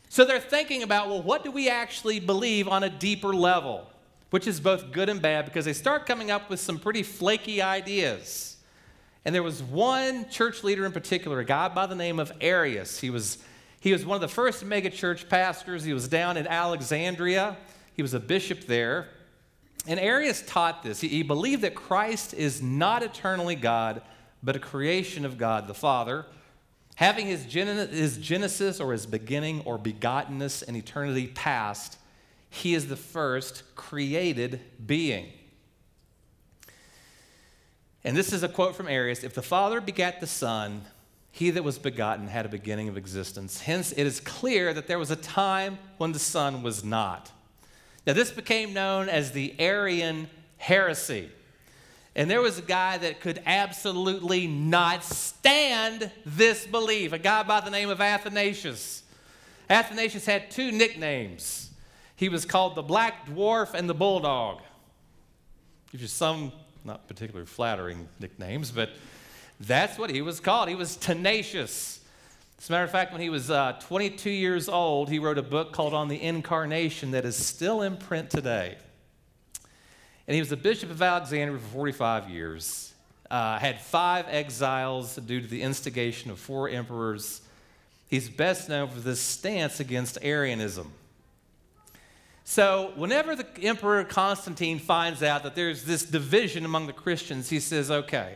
So 0.09 0.25
they're 0.25 0.39
thinking 0.39 0.83
about, 0.83 1.07
well, 1.07 1.23
what 1.23 1.43
do 1.43 1.49
we 1.49 1.69
actually 1.69 2.19
believe 2.19 2.67
on 2.67 2.83
a 2.83 2.89
deeper 2.89 3.33
level? 3.33 3.89
Which 4.29 4.45
is 4.45 4.59
both 4.59 4.91
good 4.91 5.09
and 5.09 5.19
bad 5.19 5.45
because 5.45 5.65
they 5.65 5.73
start 5.73 6.05
coming 6.05 6.29
up 6.29 6.47
with 6.47 6.59
some 6.59 6.77
pretty 6.77 7.01
flaky 7.01 7.63
ideas. 7.63 8.57
And 9.25 9.33
there 9.33 9.41
was 9.41 9.63
one 9.63 10.29
church 10.29 10.63
leader 10.63 10.85
in 10.85 10.91
particular, 10.91 11.39
a 11.39 11.45
guy 11.45 11.67
by 11.69 11.87
the 11.87 11.95
name 11.95 12.19
of 12.19 12.31
Arius. 12.41 12.99
He 12.99 13.09
was, 13.09 13.39
he 13.79 13.91
was 13.91 14.05
one 14.05 14.13
of 14.17 14.21
the 14.21 14.27
first 14.27 14.63
mega 14.63 14.91
church 14.91 15.27
pastors. 15.27 15.83
He 15.83 15.93
was 15.93 16.07
down 16.07 16.37
in 16.37 16.45
Alexandria. 16.45 17.57
He 17.95 18.03
was 18.03 18.13
a 18.13 18.19
bishop 18.19 18.65
there. 18.65 19.07
And 19.87 19.99
Arius 19.99 20.43
taught 20.45 20.83
this. 20.83 21.01
He, 21.01 21.07
he 21.07 21.23
believed 21.23 21.61
that 21.61 21.75
Christ 21.75 22.33
is 22.33 22.61
not 22.61 23.03
eternally 23.03 23.55
God, 23.55 24.01
but 24.41 24.55
a 24.55 24.59
creation 24.59 25.25
of 25.25 25.37
God 25.37 25.67
the 25.67 25.73
Father, 25.73 26.25
having 26.95 27.27
his, 27.27 27.45
gen- 27.45 27.89
his 27.89 28.17
genesis 28.17 28.79
or 28.79 28.91
his 28.91 29.05
beginning 29.05 29.61
or 29.61 29.77
begottenness 29.77 30.63
in 30.63 30.75
eternity 30.75 31.27
past. 31.27 31.97
He 32.49 32.73
is 32.73 32.87
the 32.87 32.95
first 32.95 33.63
created 33.75 34.61
being. 34.85 35.31
And 38.03 38.15
this 38.15 38.31
is 38.31 38.43
a 38.43 38.47
quote 38.47 38.75
from 38.75 38.87
Arius 38.87 39.23
If 39.23 39.33
the 39.33 39.41
Father 39.41 39.81
begat 39.81 40.21
the 40.21 40.27
Son, 40.27 40.83
he 41.31 41.49
that 41.49 41.63
was 41.63 41.77
begotten 41.77 42.27
had 42.27 42.45
a 42.45 42.49
beginning 42.49 42.87
of 42.87 42.97
existence. 42.97 43.59
Hence, 43.59 43.91
it 43.91 44.05
is 44.05 44.21
clear 44.21 44.73
that 44.73 44.87
there 44.87 44.97
was 44.97 45.11
a 45.11 45.17
time 45.17 45.79
when 45.97 46.13
the 46.13 46.19
Son 46.19 46.63
was 46.63 46.83
not. 46.83 47.29
Now, 48.05 48.13
this 48.13 48.31
became 48.31 48.73
known 48.73 49.09
as 49.09 49.31
the 49.31 49.55
Arian 49.59 50.29
heresy. 50.57 51.29
And 52.15 52.29
there 52.31 52.41
was 52.41 52.57
a 52.57 52.61
guy 52.61 52.97
that 52.99 53.19
could 53.19 53.41
absolutely 53.45 54.47
not 54.47 55.03
stand 55.03 56.11
this 56.25 56.65
belief, 56.65 57.11
a 57.11 57.19
guy 57.19 57.43
by 57.43 57.59
the 57.59 57.71
name 57.71 57.89
of 57.89 57.99
Athanasius. 57.99 59.03
Athanasius 59.69 60.25
had 60.25 60.49
two 60.49 60.71
nicknames. 60.71 61.71
He 62.15 62.29
was 62.29 62.45
called 62.45 62.75
the 62.75 62.83
Black 62.83 63.27
Dwarf 63.27 63.73
and 63.73 63.89
the 63.89 63.93
Bulldog. 63.93 64.61
Gives 65.91 66.03
you 66.03 66.07
some 66.07 66.53
not 66.85 67.07
particularly 67.07 67.47
flattering 67.47 68.07
nicknames, 68.19 68.71
but 68.71 68.91
that's 69.59 69.97
what 69.97 70.09
he 70.09 70.21
was 70.21 70.39
called. 70.39 70.69
He 70.69 70.75
was 70.75 70.95
tenacious. 70.95 71.99
As 72.57 72.69
a 72.69 72.71
matter 72.71 72.83
of 72.83 72.91
fact, 72.91 73.11
when 73.11 73.21
he 73.21 73.29
was 73.29 73.51
uh, 73.51 73.73
22 73.81 74.29
years 74.29 74.69
old, 74.69 75.09
he 75.09 75.19
wrote 75.19 75.37
a 75.37 75.43
book 75.43 75.71
called 75.71 75.93
On 75.93 76.07
the 76.07 76.21
Incarnation 76.21 77.11
that 77.11 77.25
is 77.25 77.35
still 77.35 77.81
in 77.81 77.97
print 77.97 78.29
today. 78.29 78.77
And 80.27 80.33
he 80.33 80.41
was 80.41 80.49
the 80.49 80.57
bishop 80.57 80.89
of 80.89 81.01
Alexandria 81.01 81.59
for 81.59 81.67
45 81.67 82.29
years. 82.29 82.93
Uh, 83.29 83.59
had 83.59 83.81
five 83.81 84.25
exiles 84.29 85.15
due 85.15 85.41
to 85.41 85.47
the 85.47 85.61
instigation 85.61 86.31
of 86.31 86.39
four 86.39 86.69
emperors. 86.69 87.41
He's 88.07 88.29
best 88.29 88.69
known 88.69 88.89
for 88.89 88.99
this 88.99 89.19
stance 89.19 89.79
against 89.79 90.17
Arianism. 90.21 90.91
So, 92.47 92.93
whenever 92.95 93.35
the 93.35 93.47
Emperor 93.63 94.03
Constantine 94.03 94.77
finds 94.77 95.23
out 95.23 95.41
that 95.43 95.55
there's 95.55 95.83
this 95.83 96.03
division 96.03 96.63
among 96.63 96.85
the 96.85 96.93
Christians, 96.93 97.49
he 97.49 97.59
says, 97.59 97.89
okay, 97.89 98.35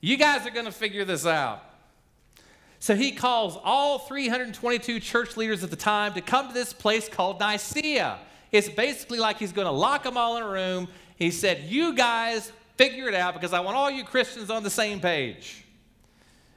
you 0.00 0.16
guys 0.16 0.46
are 0.46 0.50
going 0.50 0.66
to 0.66 0.72
figure 0.72 1.04
this 1.04 1.26
out. 1.26 1.71
So 2.82 2.96
he 2.96 3.12
calls 3.12 3.56
all 3.62 4.00
322 4.00 4.98
church 4.98 5.36
leaders 5.36 5.62
at 5.62 5.70
the 5.70 5.76
time 5.76 6.14
to 6.14 6.20
come 6.20 6.48
to 6.48 6.52
this 6.52 6.72
place 6.72 7.08
called 7.08 7.38
Nicaea. 7.38 8.18
It's 8.50 8.68
basically 8.68 9.20
like 9.20 9.38
he's 9.38 9.52
going 9.52 9.68
to 9.68 9.72
lock 9.72 10.02
them 10.02 10.16
all 10.16 10.36
in 10.36 10.42
a 10.42 10.48
room. 10.48 10.88
He 11.14 11.30
said, 11.30 11.62
You 11.68 11.94
guys 11.94 12.50
figure 12.76 13.06
it 13.06 13.14
out 13.14 13.34
because 13.34 13.52
I 13.52 13.60
want 13.60 13.76
all 13.76 13.88
you 13.88 14.02
Christians 14.02 14.50
on 14.50 14.64
the 14.64 14.68
same 14.68 14.98
page. 14.98 15.64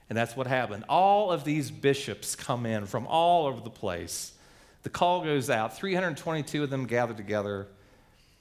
And 0.10 0.18
that's 0.18 0.36
what 0.36 0.48
happened. 0.48 0.86
All 0.90 1.32
of 1.32 1.44
these 1.44 1.70
bishops 1.70 2.36
come 2.36 2.66
in 2.66 2.88
from 2.88 3.06
all 3.06 3.46
over 3.46 3.62
the 3.62 3.70
place. 3.70 4.34
The 4.82 4.90
call 4.90 5.24
goes 5.24 5.52
out. 5.52 5.78
322 5.78 6.64
of 6.64 6.72
them 6.72 6.88
gather 6.88 7.14
together. 7.14 7.68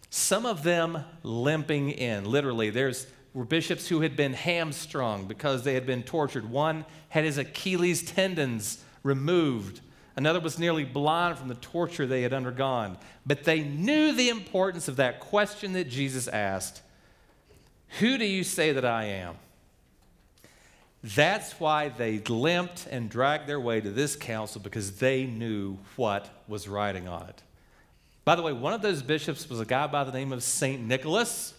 Some 0.08 0.46
of 0.46 0.62
them 0.62 1.04
limping 1.22 1.90
in. 1.90 2.24
Literally, 2.24 2.70
there's 2.70 3.06
were 3.34 3.44
bishops 3.44 3.88
who 3.88 4.00
had 4.00 4.16
been 4.16 4.32
hamstrung 4.32 5.26
because 5.26 5.64
they 5.64 5.74
had 5.74 5.84
been 5.84 6.04
tortured. 6.04 6.48
One 6.48 6.86
had 7.08 7.24
his 7.24 7.36
Achilles 7.36 8.02
tendons 8.02 8.82
removed. 9.02 9.80
Another 10.16 10.38
was 10.38 10.58
nearly 10.58 10.84
blind 10.84 11.36
from 11.36 11.48
the 11.48 11.56
torture 11.56 12.06
they 12.06 12.22
had 12.22 12.32
undergone. 12.32 12.96
But 13.26 13.42
they 13.42 13.64
knew 13.64 14.12
the 14.12 14.28
importance 14.28 14.86
of 14.86 14.96
that 14.96 15.18
question 15.18 15.72
that 15.72 15.88
Jesus 15.88 16.28
asked 16.28 16.80
Who 17.98 18.16
do 18.16 18.24
you 18.24 18.44
say 18.44 18.72
that 18.72 18.84
I 18.84 19.04
am? 19.06 19.34
That's 21.02 21.58
why 21.60 21.90
they 21.90 22.18
limped 22.20 22.86
and 22.90 23.10
dragged 23.10 23.46
their 23.46 23.60
way 23.60 23.80
to 23.80 23.90
this 23.90 24.16
council 24.16 24.60
because 24.60 24.98
they 24.98 25.26
knew 25.26 25.76
what 25.96 26.30
was 26.48 26.66
writing 26.66 27.08
on 27.08 27.28
it. 27.28 27.42
By 28.24 28.36
the 28.36 28.42
way, 28.42 28.54
one 28.54 28.72
of 28.72 28.80
those 28.80 29.02
bishops 29.02 29.50
was 29.50 29.60
a 29.60 29.66
guy 29.66 29.86
by 29.86 30.04
the 30.04 30.12
name 30.12 30.32
of 30.32 30.42
St. 30.42 30.80
Nicholas. 30.80 31.52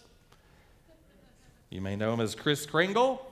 You 1.70 1.80
may 1.80 1.96
know 1.96 2.12
him 2.12 2.20
as 2.20 2.34
Kris 2.34 2.66
Kringle. 2.66 3.24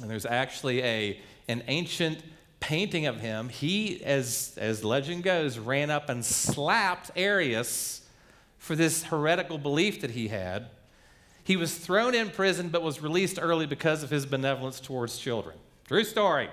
And 0.00 0.10
there's 0.10 0.26
actually 0.26 0.82
a, 0.82 1.20
an 1.48 1.64
ancient 1.66 2.22
painting 2.60 3.06
of 3.06 3.20
him. 3.20 3.48
He, 3.48 4.02
as, 4.04 4.56
as 4.60 4.84
legend 4.84 5.24
goes, 5.24 5.58
ran 5.58 5.90
up 5.90 6.08
and 6.08 6.24
slapped 6.24 7.10
Arius 7.16 8.02
for 8.58 8.76
this 8.76 9.04
heretical 9.04 9.58
belief 9.58 10.00
that 10.00 10.10
he 10.10 10.28
had. 10.28 10.68
He 11.42 11.56
was 11.56 11.76
thrown 11.76 12.14
in 12.14 12.30
prison 12.30 12.68
but 12.68 12.82
was 12.82 13.00
released 13.00 13.38
early 13.40 13.66
because 13.66 14.02
of 14.02 14.10
his 14.10 14.26
benevolence 14.26 14.80
towards 14.80 15.18
children. 15.18 15.56
True 15.86 16.04
story. 16.04 16.50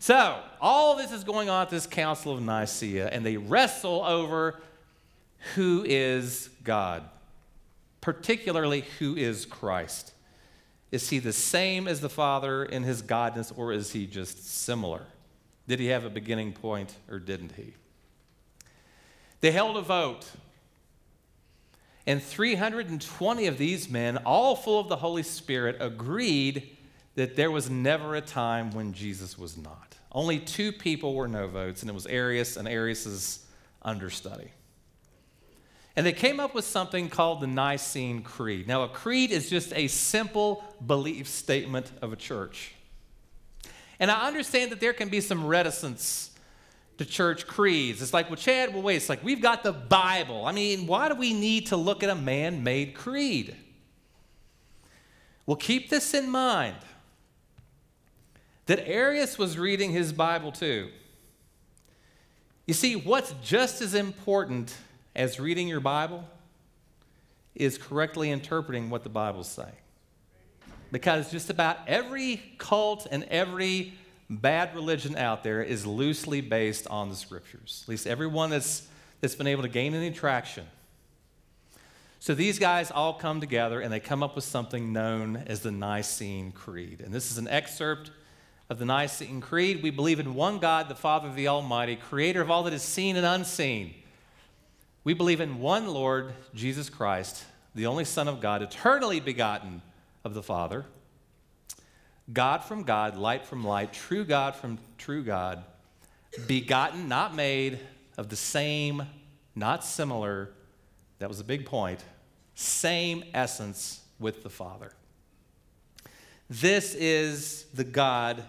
So, 0.00 0.40
all 0.60 0.96
this 0.96 1.12
is 1.12 1.24
going 1.24 1.50
on 1.50 1.62
at 1.62 1.70
this 1.70 1.86
Council 1.86 2.32
of 2.32 2.40
Nicaea, 2.40 3.08
and 3.08 3.24
they 3.24 3.36
wrestle 3.36 4.02
over 4.02 4.58
who 5.54 5.84
is 5.86 6.48
God, 6.64 7.04
particularly 8.00 8.84
who 8.98 9.16
is 9.16 9.46
Christ. 9.46 10.12
Is 10.90 11.10
he 11.10 11.18
the 11.18 11.32
same 11.32 11.86
as 11.86 12.00
the 12.00 12.08
Father 12.08 12.64
in 12.64 12.82
his 12.82 13.02
godness, 13.02 13.52
or 13.56 13.72
is 13.72 13.92
he 13.92 14.06
just 14.06 14.46
similar? 14.46 15.06
Did 15.68 15.78
he 15.78 15.86
have 15.86 16.04
a 16.04 16.10
beginning 16.10 16.52
point, 16.52 16.96
or 17.08 17.18
didn't 17.18 17.52
he? 17.52 17.74
They 19.40 19.52
held 19.52 19.76
a 19.76 19.82
vote. 19.82 20.26
And 22.06 22.22
320 22.22 23.46
of 23.46 23.58
these 23.58 23.88
men, 23.88 24.16
all 24.18 24.56
full 24.56 24.80
of 24.80 24.88
the 24.88 24.96
Holy 24.96 25.22
Spirit, 25.22 25.76
agreed 25.80 26.76
that 27.14 27.36
there 27.36 27.50
was 27.50 27.70
never 27.70 28.16
a 28.16 28.20
time 28.20 28.70
when 28.72 28.92
Jesus 28.92 29.38
was 29.38 29.56
not. 29.56 29.96
Only 30.10 30.40
two 30.40 30.72
people 30.72 31.14
were 31.14 31.28
no 31.28 31.46
votes, 31.46 31.82
and 31.82 31.90
it 31.90 31.94
was 31.94 32.06
Arius 32.06 32.56
and 32.56 32.66
Arius's 32.66 33.46
understudy. 33.82 34.50
And 36.00 36.06
they 36.06 36.14
came 36.14 36.40
up 36.40 36.54
with 36.54 36.64
something 36.64 37.10
called 37.10 37.42
the 37.42 37.46
Nicene 37.46 38.22
Creed. 38.22 38.66
Now, 38.66 38.84
a 38.84 38.88
creed 38.88 39.30
is 39.30 39.50
just 39.50 39.70
a 39.74 39.86
simple 39.86 40.64
belief 40.86 41.28
statement 41.28 41.92
of 42.00 42.10
a 42.10 42.16
church. 42.16 42.72
And 43.98 44.10
I 44.10 44.26
understand 44.26 44.72
that 44.72 44.80
there 44.80 44.94
can 44.94 45.10
be 45.10 45.20
some 45.20 45.44
reticence 45.44 46.30
to 46.96 47.04
church 47.04 47.46
creeds. 47.46 48.00
It's 48.00 48.14
like, 48.14 48.30
well, 48.30 48.38
Chad, 48.38 48.72
well, 48.72 48.82
wait, 48.82 48.96
it's 48.96 49.10
like 49.10 49.22
we've 49.22 49.42
got 49.42 49.62
the 49.62 49.74
Bible. 49.74 50.46
I 50.46 50.52
mean, 50.52 50.86
why 50.86 51.10
do 51.10 51.16
we 51.16 51.34
need 51.34 51.66
to 51.66 51.76
look 51.76 52.02
at 52.02 52.08
a 52.08 52.14
man 52.14 52.64
made 52.64 52.94
creed? 52.94 53.54
Well, 55.44 55.58
keep 55.58 55.90
this 55.90 56.14
in 56.14 56.30
mind 56.30 56.76
that 58.64 58.88
Arius 58.88 59.36
was 59.36 59.58
reading 59.58 59.90
his 59.90 60.14
Bible 60.14 60.50
too. 60.50 60.88
You 62.66 62.72
see, 62.72 62.96
what's 62.96 63.34
just 63.44 63.82
as 63.82 63.92
important 63.92 64.74
as 65.14 65.40
reading 65.40 65.68
your 65.68 65.80
Bible 65.80 66.24
is 67.54 67.78
correctly 67.78 68.30
interpreting 68.30 68.90
what 68.90 69.02
the 69.02 69.08
Bible's 69.08 69.48
saying. 69.48 69.72
Because 70.92 71.30
just 71.30 71.50
about 71.50 71.78
every 71.86 72.42
cult 72.58 73.06
and 73.10 73.24
every 73.24 73.94
bad 74.28 74.74
religion 74.74 75.16
out 75.16 75.42
there 75.44 75.62
is 75.62 75.86
loosely 75.86 76.40
based 76.40 76.86
on 76.88 77.08
the 77.08 77.16
scriptures. 77.16 77.82
At 77.84 77.88
least 77.88 78.06
everyone 78.06 78.50
that's, 78.50 78.86
that's 79.20 79.34
been 79.34 79.46
able 79.46 79.62
to 79.62 79.68
gain 79.68 79.94
any 79.94 80.10
traction. 80.10 80.66
So 82.20 82.34
these 82.34 82.58
guys 82.58 82.90
all 82.90 83.14
come 83.14 83.40
together 83.40 83.80
and 83.80 83.92
they 83.92 84.00
come 84.00 84.22
up 84.22 84.34
with 84.34 84.44
something 84.44 84.92
known 84.92 85.36
as 85.46 85.60
the 85.60 85.70
Nicene 85.70 86.52
Creed. 86.52 87.00
And 87.00 87.12
this 87.12 87.30
is 87.30 87.38
an 87.38 87.48
excerpt 87.48 88.10
of 88.68 88.78
the 88.78 88.84
Nicene 88.84 89.40
Creed. 89.40 89.82
We 89.82 89.90
believe 89.90 90.20
in 90.20 90.34
one 90.34 90.58
God, 90.58 90.88
the 90.88 90.94
Father, 90.94 91.28
of 91.28 91.34
the 91.34 91.48
Almighty, 91.48 91.96
creator 91.96 92.40
of 92.40 92.50
all 92.50 92.62
that 92.64 92.72
is 92.72 92.82
seen 92.82 93.16
and 93.16 93.26
unseen 93.26 93.94
we 95.02 95.14
believe 95.14 95.40
in 95.40 95.60
one 95.60 95.88
Lord, 95.88 96.32
Jesus 96.54 96.90
Christ, 96.90 97.44
the 97.74 97.86
only 97.86 98.04
Son 98.04 98.28
of 98.28 98.40
God, 98.40 98.62
eternally 98.62 99.20
begotten 99.20 99.82
of 100.24 100.34
the 100.34 100.42
Father, 100.42 100.84
God 102.32 102.62
from 102.62 102.82
God, 102.82 103.16
light 103.16 103.46
from 103.46 103.64
light, 103.64 103.92
true 103.92 104.24
God 104.24 104.54
from 104.54 104.78
true 104.98 105.22
God, 105.22 105.64
begotten, 106.46 107.08
not 107.08 107.34
made, 107.34 107.78
of 108.18 108.28
the 108.28 108.36
same, 108.36 109.02
not 109.54 109.84
similar, 109.84 110.50
that 111.18 111.28
was 111.28 111.40
a 111.40 111.44
big 111.44 111.64
point, 111.64 112.04
same 112.54 113.24
essence 113.32 114.02
with 114.18 114.42
the 114.42 114.50
Father. 114.50 114.92
This 116.50 116.94
is 116.94 117.64
the 117.72 117.84
God 117.84 118.44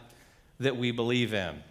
that 0.59 0.75
we 0.75 0.91
believe 0.91 1.33
in. 1.33 1.61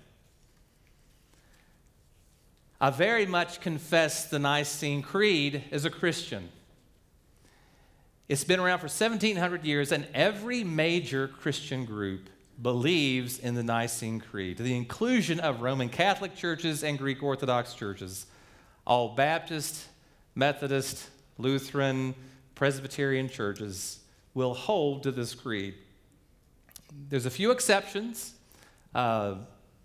I 2.81 2.88
very 2.88 3.27
much 3.27 3.61
confess 3.61 4.25
the 4.25 4.38
Nicene 4.38 5.03
Creed 5.03 5.64
as 5.71 5.85
a 5.85 5.90
Christian. 5.90 6.49
It's 8.27 8.45
been 8.45 8.59
around 8.59 8.79
for 8.79 8.85
1700 8.85 9.64
years, 9.64 9.93
and 9.93 10.07
every 10.14 10.64
major 10.64 11.29
Christian 11.29 11.85
group 11.85 12.31
believes 12.62 13.38
in 13.38 13.55
the 13.55 13.62
Nicene 13.62 14.19
Creed, 14.19 14.57
the 14.57 14.75
inclusion 14.75 15.40
of 15.40 15.61
Roman 15.61 15.90
Catholic 15.90 16.35
churches 16.35 16.83
and 16.83 16.97
Greek 16.97 17.23
Orthodox 17.23 17.75
churches. 17.75 18.27
All 18.87 19.14
Baptist, 19.14 19.87
Methodist, 20.35 21.11
Lutheran, 21.37 22.14
Presbyterian 22.55 23.29
churches 23.29 24.01
will 24.33 24.55
hold 24.55 25.03
to 25.03 25.11
this 25.11 25.35
creed. 25.35 25.75
There's 27.09 27.27
a 27.27 27.31
few 27.31 27.51
exceptions. 27.51 28.35
Uh, 28.95 29.35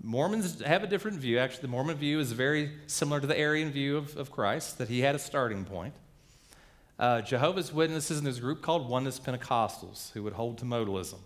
Mormons 0.02 0.62
have 0.62 0.84
a 0.84 0.88
different 0.88 1.20
view. 1.20 1.40
Actually, 1.40 1.64
the 1.64 1.68
Mormon 1.70 1.98
view 1.98 2.20
is 2.20 2.32
very 2.32 2.72
similar 2.88 3.20
to 3.20 3.28
the 3.28 3.38
Arian 3.38 3.72
view 3.72 3.98
of, 3.98 4.16
of 4.18 4.32
Christ, 4.32 4.78
that 4.78 4.90
he 4.90 5.00
had 5.00 5.16
a 5.16 5.20
starting 5.20 5.66
point. 5.66 5.94
Uh, 6.98 7.22
Jehovah's 7.22 7.74
Witnesses 7.74 8.20
and 8.20 8.28
a 8.28 8.40
group 8.40 8.62
called 8.62 8.88
Oneness 8.88 9.20
Pentecostals 9.20 10.12
who 10.14 10.24
would 10.24 10.34
hold 10.34 10.58
to 10.60 10.66
modalism. 10.66 11.20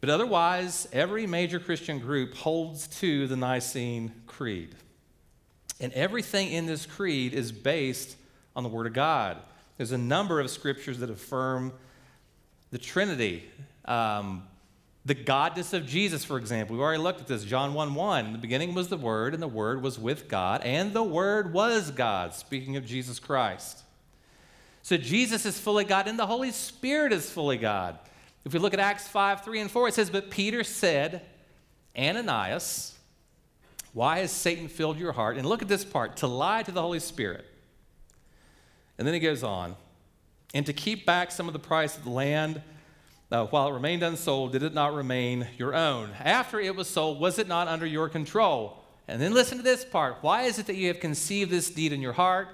But 0.00 0.10
otherwise, 0.10 0.88
every 0.92 1.26
major 1.26 1.60
Christian 1.60 1.98
group 1.98 2.34
holds 2.34 2.86
to 2.98 3.26
the 3.26 3.36
Nicene 3.36 4.12
Creed. 4.26 4.74
And 5.80 5.92
everything 5.92 6.50
in 6.50 6.66
this 6.66 6.86
creed 6.86 7.34
is 7.34 7.52
based 7.52 8.16
on 8.56 8.62
the 8.62 8.68
Word 8.68 8.86
of 8.86 8.94
God. 8.94 9.38
There's 9.76 9.92
a 9.92 9.98
number 9.98 10.40
of 10.40 10.50
scriptures 10.50 10.98
that 10.98 11.10
affirm 11.10 11.72
the 12.70 12.78
Trinity. 12.78 13.44
Um, 13.84 14.44
the 15.04 15.14
godness 15.14 15.72
of 15.72 15.86
Jesus, 15.86 16.24
for 16.24 16.38
example. 16.38 16.76
We've 16.76 16.82
already 16.82 17.02
looked 17.02 17.20
at 17.20 17.26
this. 17.26 17.44
John 17.44 17.74
1 17.74 17.94
1. 17.94 18.26
In 18.26 18.32
the 18.32 18.38
beginning 18.38 18.74
was 18.74 18.88
the 18.88 18.96
Word, 18.96 19.34
and 19.34 19.42
the 19.42 19.48
Word 19.48 19.82
was 19.82 19.98
with 19.98 20.28
God, 20.28 20.62
and 20.62 20.92
the 20.92 21.02
Word 21.02 21.52
was 21.52 21.90
God, 21.90 22.34
speaking 22.34 22.76
of 22.76 22.86
Jesus 22.86 23.18
Christ. 23.18 23.82
So 24.82 24.96
Jesus 24.96 25.44
is 25.44 25.58
fully 25.58 25.84
God, 25.84 26.06
and 26.06 26.18
the 26.18 26.26
Holy 26.26 26.52
Spirit 26.52 27.12
is 27.12 27.28
fully 27.30 27.56
God. 27.56 27.98
If 28.44 28.52
we 28.52 28.58
look 28.58 28.74
at 28.74 28.80
Acts 28.80 29.08
5 29.08 29.42
3 29.42 29.60
and 29.60 29.70
4, 29.70 29.88
it 29.88 29.94
says, 29.94 30.10
But 30.10 30.30
Peter 30.30 30.62
said, 30.62 31.22
Ananias, 31.98 32.96
why 33.92 34.20
has 34.20 34.30
Satan 34.30 34.68
filled 34.68 34.98
your 34.98 35.12
heart? 35.12 35.36
And 35.36 35.46
look 35.46 35.62
at 35.62 35.68
this 35.68 35.84
part 35.84 36.18
to 36.18 36.26
lie 36.26 36.62
to 36.62 36.72
the 36.72 36.80
Holy 36.80 37.00
Spirit. 37.00 37.44
And 38.98 39.06
then 39.06 39.14
he 39.14 39.20
goes 39.20 39.42
on, 39.42 39.74
and 40.54 40.64
to 40.66 40.72
keep 40.72 41.06
back 41.06 41.30
some 41.32 41.48
of 41.48 41.52
the 41.52 41.58
price 41.58 41.96
of 41.96 42.04
the 42.04 42.10
land 42.10 42.62
uh, 43.32 43.46
while 43.46 43.68
it 43.68 43.72
remained 43.72 44.02
unsold, 44.02 44.52
did 44.52 44.62
it 44.62 44.74
not 44.74 44.94
remain 44.94 45.48
your 45.56 45.74
own? 45.74 46.10
After 46.20 46.60
it 46.60 46.76
was 46.76 46.88
sold, 46.88 47.18
was 47.18 47.38
it 47.38 47.48
not 47.48 47.66
under 47.66 47.86
your 47.86 48.08
control? 48.08 48.78
And 49.08 49.20
then 49.20 49.32
listen 49.32 49.56
to 49.56 49.64
this 49.64 49.84
part. 49.84 50.18
Why 50.20 50.42
is 50.42 50.58
it 50.58 50.66
that 50.66 50.76
you 50.76 50.88
have 50.88 51.00
conceived 51.00 51.50
this 51.50 51.70
deed 51.70 51.92
in 51.92 52.02
your 52.02 52.12
heart? 52.12 52.48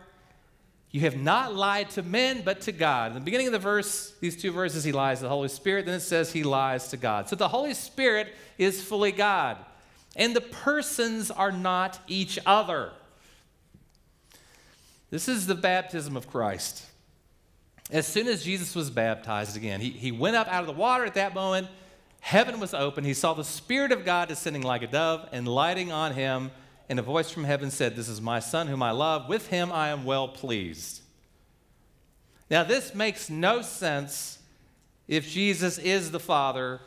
You 0.90 1.00
have 1.02 1.16
not 1.16 1.54
lied 1.54 1.90
to 1.90 2.02
men, 2.02 2.42
but 2.44 2.62
to 2.62 2.72
God. 2.72 3.08
In 3.08 3.14
the 3.14 3.20
beginning 3.20 3.48
of 3.48 3.52
the 3.52 3.58
verse, 3.58 4.14
these 4.20 4.40
two 4.40 4.52
verses, 4.52 4.84
he 4.84 4.92
lies 4.92 5.18
to 5.18 5.24
the 5.24 5.28
Holy 5.28 5.48
Spirit. 5.48 5.84
Then 5.84 5.96
it 5.96 6.00
says 6.00 6.32
he 6.32 6.44
lies 6.44 6.88
to 6.88 6.96
God. 6.96 7.28
So 7.28 7.36
the 7.36 7.48
Holy 7.48 7.74
Spirit 7.74 8.28
is 8.56 8.82
fully 8.82 9.12
God. 9.12 9.58
And 10.16 10.34
the 10.34 10.40
persons 10.40 11.30
are 11.30 11.52
not 11.52 11.98
each 12.06 12.38
other. 12.46 12.92
This 15.10 15.28
is 15.28 15.46
the 15.46 15.54
baptism 15.54 16.16
of 16.16 16.30
Christ 16.30 16.87
as 17.90 18.06
soon 18.06 18.26
as 18.26 18.44
Jesus 18.44 18.74
was 18.74 18.90
baptized 18.90 19.56
again, 19.56 19.80
he, 19.80 19.90
he 19.90 20.12
went 20.12 20.36
up 20.36 20.46
out 20.48 20.60
of 20.60 20.66
the 20.66 20.72
water 20.72 21.04
at 21.04 21.14
that 21.14 21.34
moment. 21.34 21.68
Heaven 22.20 22.60
was 22.60 22.74
open. 22.74 23.04
He 23.04 23.14
saw 23.14 23.34
the 23.34 23.44
Spirit 23.44 23.92
of 23.92 24.04
God 24.04 24.28
descending 24.28 24.62
like 24.62 24.82
a 24.82 24.86
dove 24.86 25.28
and 25.32 25.48
lighting 25.48 25.90
on 25.90 26.12
him. 26.12 26.50
And 26.90 26.98
a 26.98 27.02
voice 27.02 27.30
from 27.30 27.44
heaven 27.44 27.70
said, 27.70 27.96
This 27.96 28.08
is 28.08 28.20
my 28.20 28.40
Son 28.40 28.66
whom 28.66 28.82
I 28.82 28.90
love. 28.90 29.28
With 29.28 29.48
him 29.48 29.72
I 29.72 29.88
am 29.88 30.04
well 30.04 30.28
pleased. 30.28 31.02
Now, 32.50 32.64
this 32.64 32.94
makes 32.94 33.28
no 33.28 33.62
sense 33.62 34.38
if 35.06 35.28
Jesus 35.28 35.78
is 35.78 36.10
the 36.10 36.20
Father 36.20 36.80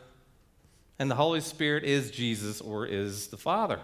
and 1.00 1.10
the 1.10 1.16
Holy 1.16 1.42
Spirit 1.42 1.84
is 1.84 2.12
Jesus 2.12 2.62
or 2.62 2.86
is 2.86 3.28
the 3.28 3.38
Father. 3.38 3.80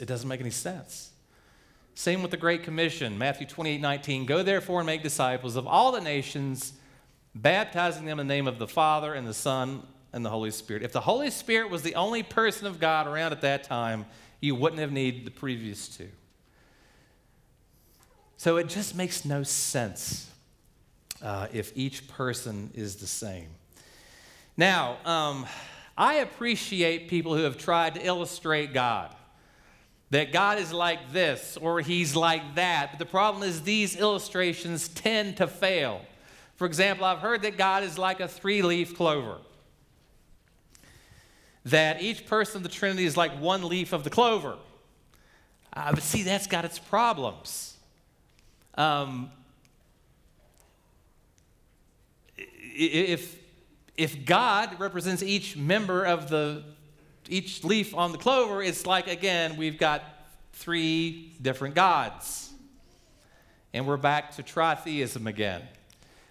It 0.00 0.06
doesn't 0.06 0.28
make 0.28 0.40
any 0.40 0.50
sense. 0.50 1.09
Same 1.94 2.22
with 2.22 2.30
the 2.30 2.36
Great 2.36 2.62
Commission, 2.62 3.18
Matthew 3.18 3.46
28 3.46 3.80
19. 3.80 4.26
Go 4.26 4.42
therefore 4.42 4.80
and 4.80 4.86
make 4.86 5.02
disciples 5.02 5.56
of 5.56 5.66
all 5.66 5.92
the 5.92 6.00
nations, 6.00 6.72
baptizing 7.34 8.04
them 8.04 8.20
in 8.20 8.26
the 8.26 8.34
name 8.34 8.48
of 8.48 8.58
the 8.58 8.68
Father 8.68 9.14
and 9.14 9.26
the 9.26 9.34
Son 9.34 9.82
and 10.12 10.24
the 10.24 10.30
Holy 10.30 10.50
Spirit. 10.50 10.82
If 10.82 10.92
the 10.92 11.00
Holy 11.00 11.30
Spirit 11.30 11.70
was 11.70 11.82
the 11.82 11.94
only 11.94 12.22
person 12.22 12.66
of 12.66 12.80
God 12.80 13.06
around 13.06 13.32
at 13.32 13.42
that 13.42 13.64
time, 13.64 14.06
you 14.40 14.54
wouldn't 14.54 14.80
have 14.80 14.92
needed 14.92 15.24
the 15.24 15.30
previous 15.30 15.88
two. 15.88 16.08
So 18.36 18.56
it 18.56 18.68
just 18.68 18.96
makes 18.96 19.24
no 19.24 19.42
sense 19.42 20.30
uh, 21.22 21.48
if 21.52 21.72
each 21.76 22.08
person 22.08 22.70
is 22.74 22.96
the 22.96 23.06
same. 23.06 23.48
Now, 24.56 24.96
um, 25.04 25.46
I 25.96 26.14
appreciate 26.14 27.08
people 27.08 27.36
who 27.36 27.42
have 27.42 27.58
tried 27.58 27.94
to 27.96 28.06
illustrate 28.06 28.72
God. 28.72 29.14
That 30.10 30.32
God 30.32 30.58
is 30.58 30.72
like 30.72 31.12
this 31.12 31.56
or 31.56 31.80
he's 31.80 32.16
like 32.16 32.56
that. 32.56 32.90
But 32.92 32.98
the 32.98 33.06
problem 33.06 33.44
is, 33.44 33.62
these 33.62 33.96
illustrations 33.96 34.88
tend 34.88 35.36
to 35.36 35.46
fail. 35.46 36.00
For 36.56 36.66
example, 36.66 37.04
I've 37.04 37.20
heard 37.20 37.42
that 37.42 37.56
God 37.56 37.84
is 37.84 37.96
like 37.96 38.20
a 38.20 38.28
three 38.28 38.62
leaf 38.62 38.96
clover, 38.96 39.38
that 41.64 42.02
each 42.02 42.26
person 42.26 42.58
of 42.58 42.62
the 42.64 42.68
Trinity 42.68 43.04
is 43.04 43.16
like 43.16 43.32
one 43.40 43.62
leaf 43.62 43.92
of 43.92 44.04
the 44.04 44.10
clover. 44.10 44.56
Uh, 45.72 45.92
but 45.92 46.02
see, 46.02 46.22
that's 46.22 46.46
got 46.46 46.64
its 46.64 46.78
problems. 46.78 47.76
Um, 48.74 49.30
if, 52.36 53.38
if 53.96 54.24
God 54.24 54.80
represents 54.80 55.22
each 55.22 55.56
member 55.56 56.04
of 56.04 56.28
the, 56.28 56.64
each 57.30 57.64
leaf 57.64 57.94
on 57.94 58.12
the 58.12 58.18
clover, 58.18 58.62
it's 58.62 58.86
like, 58.86 59.06
again, 59.06 59.56
we've 59.56 59.78
got 59.78 60.02
three 60.52 61.32
different 61.40 61.74
gods. 61.74 62.50
And 63.72 63.86
we're 63.86 63.96
back 63.96 64.32
to 64.32 64.42
tritheism 64.42 65.26
again. 65.26 65.62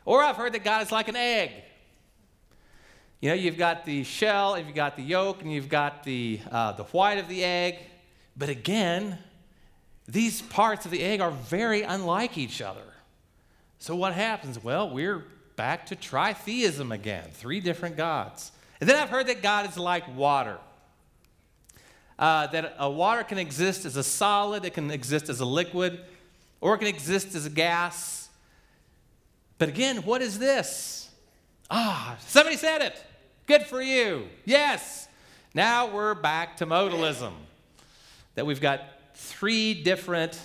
Or 0.06 0.22
I've 0.22 0.36
heard 0.36 0.54
that 0.54 0.64
God 0.64 0.82
is 0.82 0.92
like 0.92 1.08
an 1.08 1.16
egg. 1.16 1.52
You 3.22 3.30
know, 3.30 3.36
you've 3.36 3.58
got 3.58 3.86
the 3.86 4.04
shell, 4.04 4.56
and 4.56 4.66
you've 4.66 4.76
got 4.76 4.96
the 4.96 5.04
yolk, 5.04 5.42
and 5.42 5.52
you've 5.52 5.70
got 5.70 6.04
the, 6.04 6.40
uh, 6.52 6.74
the 6.74 6.84
white 6.86 7.18
of 7.18 7.28
the 7.28 7.44
egg. 7.44 7.80
But 8.36 8.50
again, 8.50 9.18
these 10.08 10.42
parts 10.42 10.86
of 10.86 10.92
the 10.92 11.02
egg 11.02 11.22
are 11.22 11.32
very 11.32 11.82
unlike 11.84 12.38
each 12.38 12.62
other. 12.62 12.82
So 13.78 13.96
what 13.96 14.14
happens? 14.14 14.62
Well, 14.62 14.90
we're 14.90 15.26
back 15.56 15.86
to 15.88 15.96
tritheism 15.96 16.94
again, 16.94 17.30
three 17.32 17.60
different 17.60 17.96
gods. 17.96 18.52
And 18.82 18.90
then 18.90 18.98
I've 18.98 19.10
heard 19.10 19.28
that 19.28 19.42
God 19.42 19.70
is 19.70 19.78
like 19.78 20.04
water. 20.16 20.58
Uh, 22.20 22.48
that 22.48 22.76
a 22.78 22.90
water 22.90 23.24
can 23.24 23.38
exist 23.38 23.86
as 23.86 23.96
a 23.96 24.04
solid, 24.04 24.66
it 24.66 24.74
can 24.74 24.92
exist 24.92 25.30
as 25.30 25.40
a 25.40 25.46
liquid, 25.46 26.02
or 26.60 26.76
it 26.76 26.80
can 26.80 26.88
exist 26.88 27.34
as 27.34 27.46
a 27.46 27.50
gas. 27.50 28.28
But 29.58 29.70
again, 29.70 30.04
what 30.04 30.22
is 30.22 30.38
this? 30.38 31.10
Ah, 31.72 32.18
somebody 32.28 32.58
said 32.58 32.82
it. 32.82 33.02
Good 33.46 33.64
for 33.64 33.82
you. 33.82 34.28
Yes. 34.44 35.08
Now 35.54 35.88
we're 35.88 36.14
back 36.14 36.58
to 36.58 36.66
modalism. 36.66 37.32
That 38.36 38.46
we've 38.46 38.62
got 38.62 38.82
three 39.16 39.74
different 39.74 40.40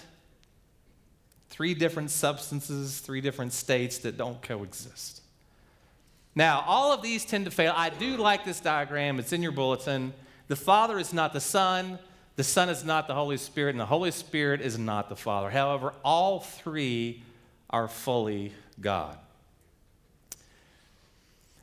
three 1.50 1.74
different 1.74 2.10
substances, 2.10 2.98
three 2.98 3.20
different 3.20 3.52
states 3.52 3.98
that 3.98 4.16
don't 4.16 4.42
coexist. 4.42 5.22
Now, 6.34 6.64
all 6.66 6.92
of 6.92 7.00
these 7.00 7.24
tend 7.24 7.44
to 7.44 7.52
fail. 7.52 7.72
I 7.76 7.90
do 7.90 8.16
like 8.16 8.44
this 8.44 8.58
diagram. 8.58 9.20
It's 9.20 9.32
in 9.32 9.40
your 9.40 9.52
bulletin. 9.52 10.12
The 10.48 10.56
Father 10.56 10.98
is 10.98 11.12
not 11.12 11.32
the 11.32 11.40
Son, 11.40 11.98
the 12.36 12.44
Son 12.44 12.68
is 12.68 12.84
not 12.84 13.06
the 13.06 13.14
Holy 13.14 13.36
Spirit, 13.36 13.70
and 13.70 13.80
the 13.80 13.86
Holy 13.86 14.10
Spirit 14.10 14.60
is 14.60 14.78
not 14.78 15.08
the 15.08 15.16
Father. 15.16 15.50
However, 15.50 15.94
all 16.04 16.40
three 16.40 17.22
are 17.70 17.88
fully 17.88 18.52
God. 18.80 19.16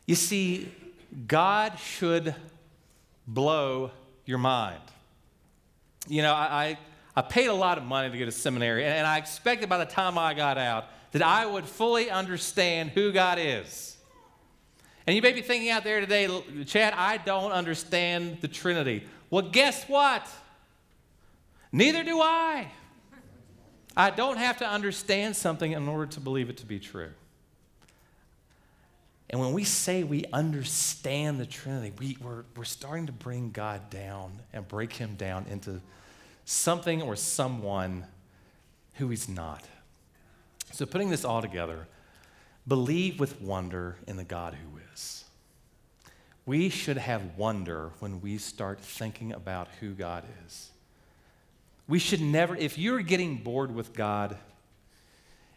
You 0.05 0.15
see, 0.15 0.71
God 1.27 1.77
should 1.79 2.35
blow 3.27 3.91
your 4.25 4.37
mind. 4.37 4.81
You 6.07 6.21
know, 6.21 6.33
I, 6.33 6.77
I 7.15 7.21
paid 7.21 7.47
a 7.47 7.53
lot 7.53 7.77
of 7.77 7.83
money 7.83 8.09
to 8.09 8.17
go 8.17 8.25
to 8.25 8.31
seminary, 8.31 8.85
and 8.85 9.05
I 9.05 9.17
expected 9.17 9.69
by 9.69 9.77
the 9.77 9.85
time 9.85 10.17
I 10.17 10.33
got 10.33 10.57
out 10.57 10.85
that 11.11 11.21
I 11.21 11.45
would 11.45 11.65
fully 11.65 12.09
understand 12.09 12.89
who 12.91 13.11
God 13.11 13.37
is. 13.39 13.90
And 15.07 15.15
you 15.15 15.21
may 15.21 15.33
be 15.33 15.41
thinking 15.41 15.69
out 15.69 15.83
there 15.83 15.99
today, 15.99 16.27
Chad, 16.65 16.93
I 16.93 17.17
don't 17.17 17.51
understand 17.51 18.37
the 18.41 18.47
Trinity. 18.47 19.03
Well, 19.29 19.49
guess 19.49 19.85
what? 19.85 20.27
Neither 21.71 22.03
do 22.03 22.21
I. 22.21 22.67
I 23.95 24.09
don't 24.09 24.37
have 24.37 24.57
to 24.57 24.67
understand 24.67 25.35
something 25.35 25.71
in 25.71 25.87
order 25.87 26.05
to 26.13 26.19
believe 26.19 26.49
it 26.49 26.57
to 26.57 26.65
be 26.65 26.79
true. 26.79 27.09
And 29.29 29.39
when 29.39 29.53
we 29.53 29.63
say 29.63 30.03
we 30.03 30.25
understand 30.33 31.39
the 31.39 31.45
Trinity, 31.45 31.93
we, 31.97 32.17
we're, 32.21 32.43
we're 32.55 32.65
starting 32.65 33.05
to 33.05 33.13
bring 33.13 33.51
God 33.51 33.89
down 33.89 34.39
and 34.51 34.67
break 34.67 34.93
him 34.93 35.15
down 35.15 35.45
into 35.49 35.81
something 36.43 37.01
or 37.01 37.15
someone 37.15 38.05
who 38.95 39.07
he's 39.07 39.29
not. 39.29 39.63
So, 40.73 40.85
putting 40.85 41.09
this 41.09 41.23
all 41.23 41.41
together, 41.41 41.87
believe 42.67 43.19
with 43.19 43.41
wonder 43.41 43.95
in 44.05 44.17
the 44.17 44.23
God 44.23 44.53
who 44.53 44.77
is. 44.77 44.80
We 46.45 46.69
should 46.69 46.97
have 46.97 47.37
wonder 47.37 47.91
when 47.99 48.21
we 48.21 48.37
start 48.37 48.79
thinking 48.79 49.31
about 49.31 49.67
who 49.79 49.91
God 49.91 50.23
is. 50.45 50.69
We 51.87 51.99
should 51.99 52.21
never, 52.21 52.55
if 52.55 52.77
you're 52.77 53.01
getting 53.01 53.37
bored 53.37 53.73
with 53.73 53.93
God, 53.93 54.37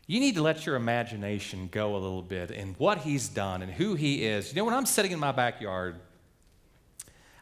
you 0.06 0.20
need 0.20 0.34
to 0.34 0.42
let 0.42 0.66
your 0.66 0.76
imagination 0.76 1.68
go 1.72 1.92
a 1.92 1.98
little 1.98 2.22
bit 2.22 2.50
in 2.50 2.74
what 2.78 2.98
He's 2.98 3.28
done 3.28 3.62
and 3.62 3.72
who 3.72 3.94
He 3.94 4.24
is. 4.24 4.50
You 4.50 4.56
know, 4.56 4.64
when 4.64 4.74
I'm 4.74 4.86
sitting 4.86 5.12
in 5.12 5.18
my 5.18 5.32
backyard 5.32 5.96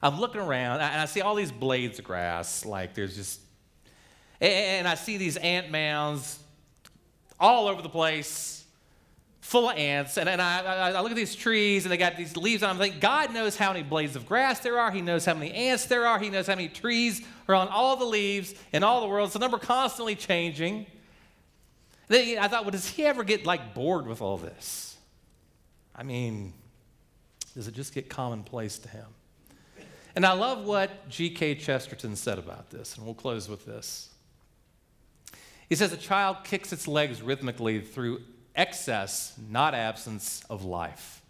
I'm 0.02 0.18
looking 0.18 0.40
around 0.40 0.80
and 0.80 1.00
I 1.00 1.04
see 1.04 1.20
all 1.20 1.36
these 1.36 1.52
blades 1.52 2.00
of 2.00 2.04
grass. 2.04 2.66
Like 2.66 2.94
there's 2.94 3.14
just, 3.14 3.40
and 4.40 4.88
I 4.88 4.96
see 4.96 5.16
these 5.16 5.36
ant 5.36 5.70
mounds 5.70 6.40
all 7.38 7.68
over 7.68 7.82
the 7.82 7.88
place, 7.88 8.61
full 9.42 9.68
of 9.68 9.76
ants. 9.76 10.16
And, 10.16 10.28
and 10.28 10.40
I, 10.40 10.92
I, 10.92 11.00
look 11.00 11.10
at 11.10 11.16
these 11.16 11.34
trees 11.34 11.84
and 11.84 11.92
they 11.92 11.96
got 11.96 12.16
these 12.16 12.36
leaves 12.36 12.62
on 12.62 12.78
them. 12.78 12.90
I'm 12.90 12.98
God 13.00 13.34
knows 13.34 13.56
how 13.56 13.72
many 13.72 13.82
blades 13.82 14.16
of 14.16 14.24
grass 14.24 14.60
there 14.60 14.78
are. 14.78 14.90
He 14.90 15.02
knows 15.02 15.24
how 15.24 15.34
many 15.34 15.52
ants 15.52 15.84
there 15.86 16.06
are. 16.06 16.18
He 16.18 16.30
knows 16.30 16.46
how 16.46 16.54
many 16.54 16.68
trees 16.68 17.22
are 17.48 17.54
on 17.54 17.68
all 17.68 17.96
the 17.96 18.04
leaves 18.04 18.54
in 18.72 18.82
all 18.82 19.00
the 19.02 19.08
world. 19.08 19.26
It's 19.26 19.34
the 19.34 19.40
number 19.40 19.58
constantly 19.58 20.14
changing. 20.14 20.86
Then 22.08 22.38
I 22.38 22.48
thought, 22.48 22.62
well, 22.62 22.70
does 22.70 22.88
he 22.88 23.04
ever 23.04 23.24
get 23.24 23.44
like 23.44 23.74
bored 23.74 24.06
with 24.06 24.22
all 24.22 24.38
this? 24.38 24.96
I 25.94 26.04
mean, 26.04 26.52
does 27.54 27.66
it 27.66 27.74
just 27.74 27.92
get 27.92 28.08
commonplace 28.08 28.78
to 28.78 28.88
him? 28.88 29.06
And 30.14 30.24
I 30.24 30.32
love 30.32 30.64
what 30.64 31.08
G.K. 31.08 31.56
Chesterton 31.56 32.16
said 32.16 32.38
about 32.38 32.70
this, 32.70 32.96
and 32.96 33.04
we'll 33.04 33.14
close 33.14 33.48
with 33.48 33.66
this. 33.66 34.10
He 35.68 35.74
says, 35.74 35.92
A 35.92 35.96
child 35.96 36.38
kicks 36.44 36.72
its 36.72 36.86
legs 36.86 37.22
rhythmically 37.22 37.80
through 37.80 38.20
excess, 38.54 39.34
not 39.50 39.74
absence, 39.74 40.44
of 40.50 40.64
life. 40.64 41.22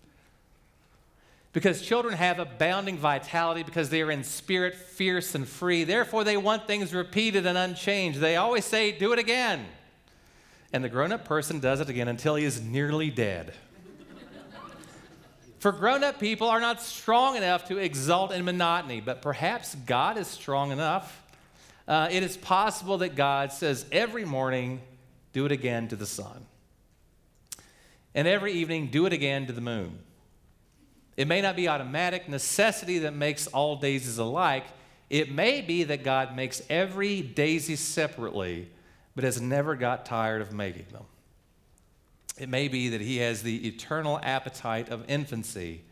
Because 1.53 1.83
children 1.83 2.15
have 2.15 2.39
abounding 2.39 2.97
vitality 2.97 3.63
because 3.63 3.91
they 3.91 4.01
are 4.01 4.11
in 4.11 4.25
spirit 4.25 4.75
fierce 4.75 5.35
and 5.35 5.47
free. 5.47 5.85
Therefore, 5.85 6.25
they 6.25 6.39
want 6.39 6.67
things 6.67 6.95
repeated 6.95 7.45
and 7.45 7.59
unchanged. 7.59 8.21
They 8.21 8.37
always 8.37 8.65
say, 8.65 8.93
Do 8.93 9.13
it 9.13 9.19
again. 9.19 9.67
And 10.73 10.83
the 10.83 10.89
grown 10.89 11.13
up 11.13 11.27
person 11.27 11.61
does 11.61 11.81
it 11.81 11.91
again 11.91 12.09
until 12.09 12.37
he 12.37 12.45
is 12.45 12.63
nearly 12.63 13.11
dead. 13.11 13.53
For 15.59 15.73
grown 15.73 16.03
up 16.03 16.19
people 16.19 16.49
are 16.49 16.61
not 16.61 16.81
strong 16.81 17.37
enough 17.37 17.69
to 17.69 17.77
exult 17.77 18.33
in 18.33 18.47
monotony, 18.47 19.03
but 19.03 19.21
perhaps 19.21 19.75
God 19.75 20.17
is 20.17 20.27
strong 20.29 20.71
enough. 20.71 21.23
Uh, 21.87 22.09
it 22.11 22.23
is 22.23 22.39
possible 22.39 22.97
that 22.99 23.15
God 23.15 23.53
says 23.53 23.85
every 23.93 24.25
morning, 24.25 24.81
do 25.35 25.45
it 25.45 25.53
again 25.53 25.89
to 25.89 25.97
the 25.97 26.07
sun. 26.07 26.47
And 28.15 28.29
every 28.29 28.53
evening, 28.53 28.89
do 28.89 29.07
it 29.07 29.13
again 29.13 29.47
to 29.47 29.53
the 29.53 29.61
moon. 29.61 29.99
It 31.17 31.29
may 31.29 31.41
not 31.41 31.57
be 31.57 31.69
automatic 31.69 32.29
necessity 32.29 32.99
that 33.01 33.15
makes 33.15 33.47
all 33.47 33.77
daisies 33.77 34.19
alike. 34.19 34.65
It 35.11 35.31
may 35.31 35.61
be 35.61 35.85
that 35.85 36.05
God 36.05 36.35
makes 36.35 36.63
every 36.71 37.21
daisy 37.21 37.77
separately, 37.77 38.71
but 39.15 39.25
has 39.25 39.41
never 39.41 39.75
got 39.77 40.07
tired 40.07 40.41
of 40.41 40.53
making 40.53 40.87
them. 40.91 41.05
It 42.39 42.49
may 42.49 42.69
be 42.69 42.89
that 42.91 43.03
he 43.03 43.19
has 43.19 43.43
the 43.43 43.69
eternal 43.69 44.19
appetite 44.23 44.89
of 44.89 45.09
infancy, 45.09 45.83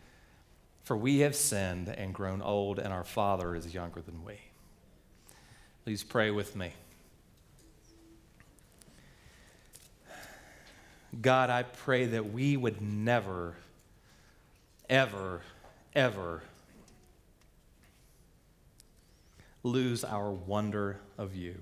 for 0.84 0.96
we 0.96 1.18
have 1.18 1.36
sinned 1.36 1.88
and 1.88 2.14
grown 2.14 2.40
old, 2.40 2.78
and 2.78 2.92
our 2.92 3.04
Father 3.04 3.54
is 3.54 3.74
younger 3.74 4.00
than 4.00 4.24
we. 4.24 4.38
Please 5.84 6.02
pray 6.02 6.30
with 6.30 6.56
me. 6.56 6.72
God, 11.20 11.50
I 11.50 11.64
pray 11.64 12.06
that 12.06 12.32
we 12.32 12.56
would 12.56 12.80
never, 12.80 13.56
ever, 14.88 15.42
ever 15.94 16.42
lose 19.62 20.04
our 20.04 20.30
wonder 20.30 20.98
of 21.18 21.34
you 21.34 21.56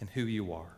and 0.00 0.08
who 0.10 0.22
you 0.22 0.52
are 0.52 0.74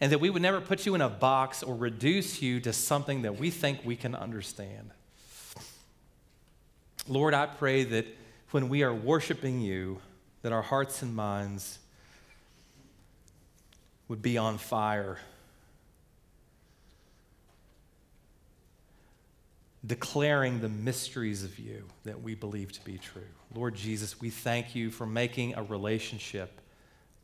and 0.00 0.10
that 0.12 0.18
we 0.18 0.30
would 0.30 0.42
never 0.42 0.60
put 0.60 0.86
you 0.86 0.94
in 0.94 1.02
a 1.02 1.08
box 1.08 1.62
or 1.62 1.74
reduce 1.74 2.40
you 2.40 2.58
to 2.60 2.72
something 2.72 3.22
that 3.22 3.38
we 3.38 3.50
think 3.50 3.80
we 3.84 3.96
can 3.96 4.14
understand. 4.14 4.90
Lord, 7.06 7.34
I 7.34 7.46
pray 7.46 7.84
that 7.84 8.06
when 8.50 8.68
we 8.68 8.82
are 8.82 8.94
worshiping 8.94 9.60
you, 9.60 10.00
that 10.42 10.52
our 10.52 10.62
hearts 10.62 11.02
and 11.02 11.14
minds 11.14 11.78
would 14.08 14.22
be 14.22 14.38
on 14.38 14.56
fire, 14.56 15.18
declaring 19.86 20.60
the 20.60 20.68
mysteries 20.68 21.42
of 21.42 21.58
you 21.58 21.84
that 22.04 22.22
we 22.22 22.34
believe 22.34 22.72
to 22.72 22.84
be 22.84 22.98
true. 22.98 23.22
Lord 23.54 23.74
Jesus, 23.74 24.20
we 24.20 24.30
thank 24.30 24.74
you 24.74 24.90
for 24.90 25.06
making 25.06 25.54
a 25.54 25.62
relationship 25.62 26.60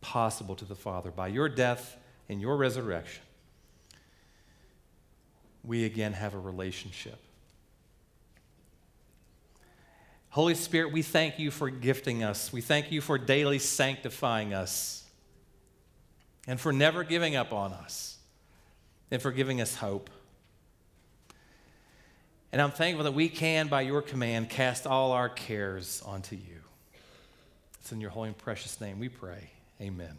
possible 0.00 0.54
to 0.56 0.64
the 0.64 0.74
Father 0.74 1.10
by 1.10 1.28
your 1.28 1.48
death 1.48 1.96
and 2.28 2.40
your 2.40 2.56
resurrection. 2.56 3.22
We 5.62 5.84
again 5.84 6.12
have 6.12 6.34
a 6.34 6.38
relationship. 6.38 7.18
Holy 10.30 10.54
Spirit, 10.54 10.92
we 10.92 11.02
thank 11.02 11.38
you 11.38 11.50
for 11.50 11.70
gifting 11.70 12.22
us. 12.22 12.52
We 12.52 12.60
thank 12.60 12.92
you 12.92 13.00
for 13.00 13.18
daily 13.18 13.58
sanctifying 13.58 14.54
us 14.54 15.04
and 16.46 16.60
for 16.60 16.72
never 16.72 17.04
giving 17.04 17.36
up 17.36 17.52
on 17.52 17.72
us 17.72 18.18
and 19.10 19.20
for 19.20 19.32
giving 19.32 19.60
us 19.60 19.76
hope. 19.76 20.10
And 22.52 22.62
I'm 22.62 22.70
thankful 22.70 23.04
that 23.04 23.14
we 23.14 23.28
can, 23.28 23.68
by 23.68 23.82
your 23.82 24.02
command, 24.02 24.50
cast 24.50 24.86
all 24.86 25.12
our 25.12 25.28
cares 25.28 26.02
onto 26.06 26.36
you. 26.36 26.60
It's 27.80 27.92
in 27.92 28.00
your 28.00 28.10
holy 28.10 28.28
and 28.28 28.38
precious 28.38 28.80
name 28.80 28.98
we 28.98 29.08
pray. 29.08 29.50
Amen. 29.80 30.18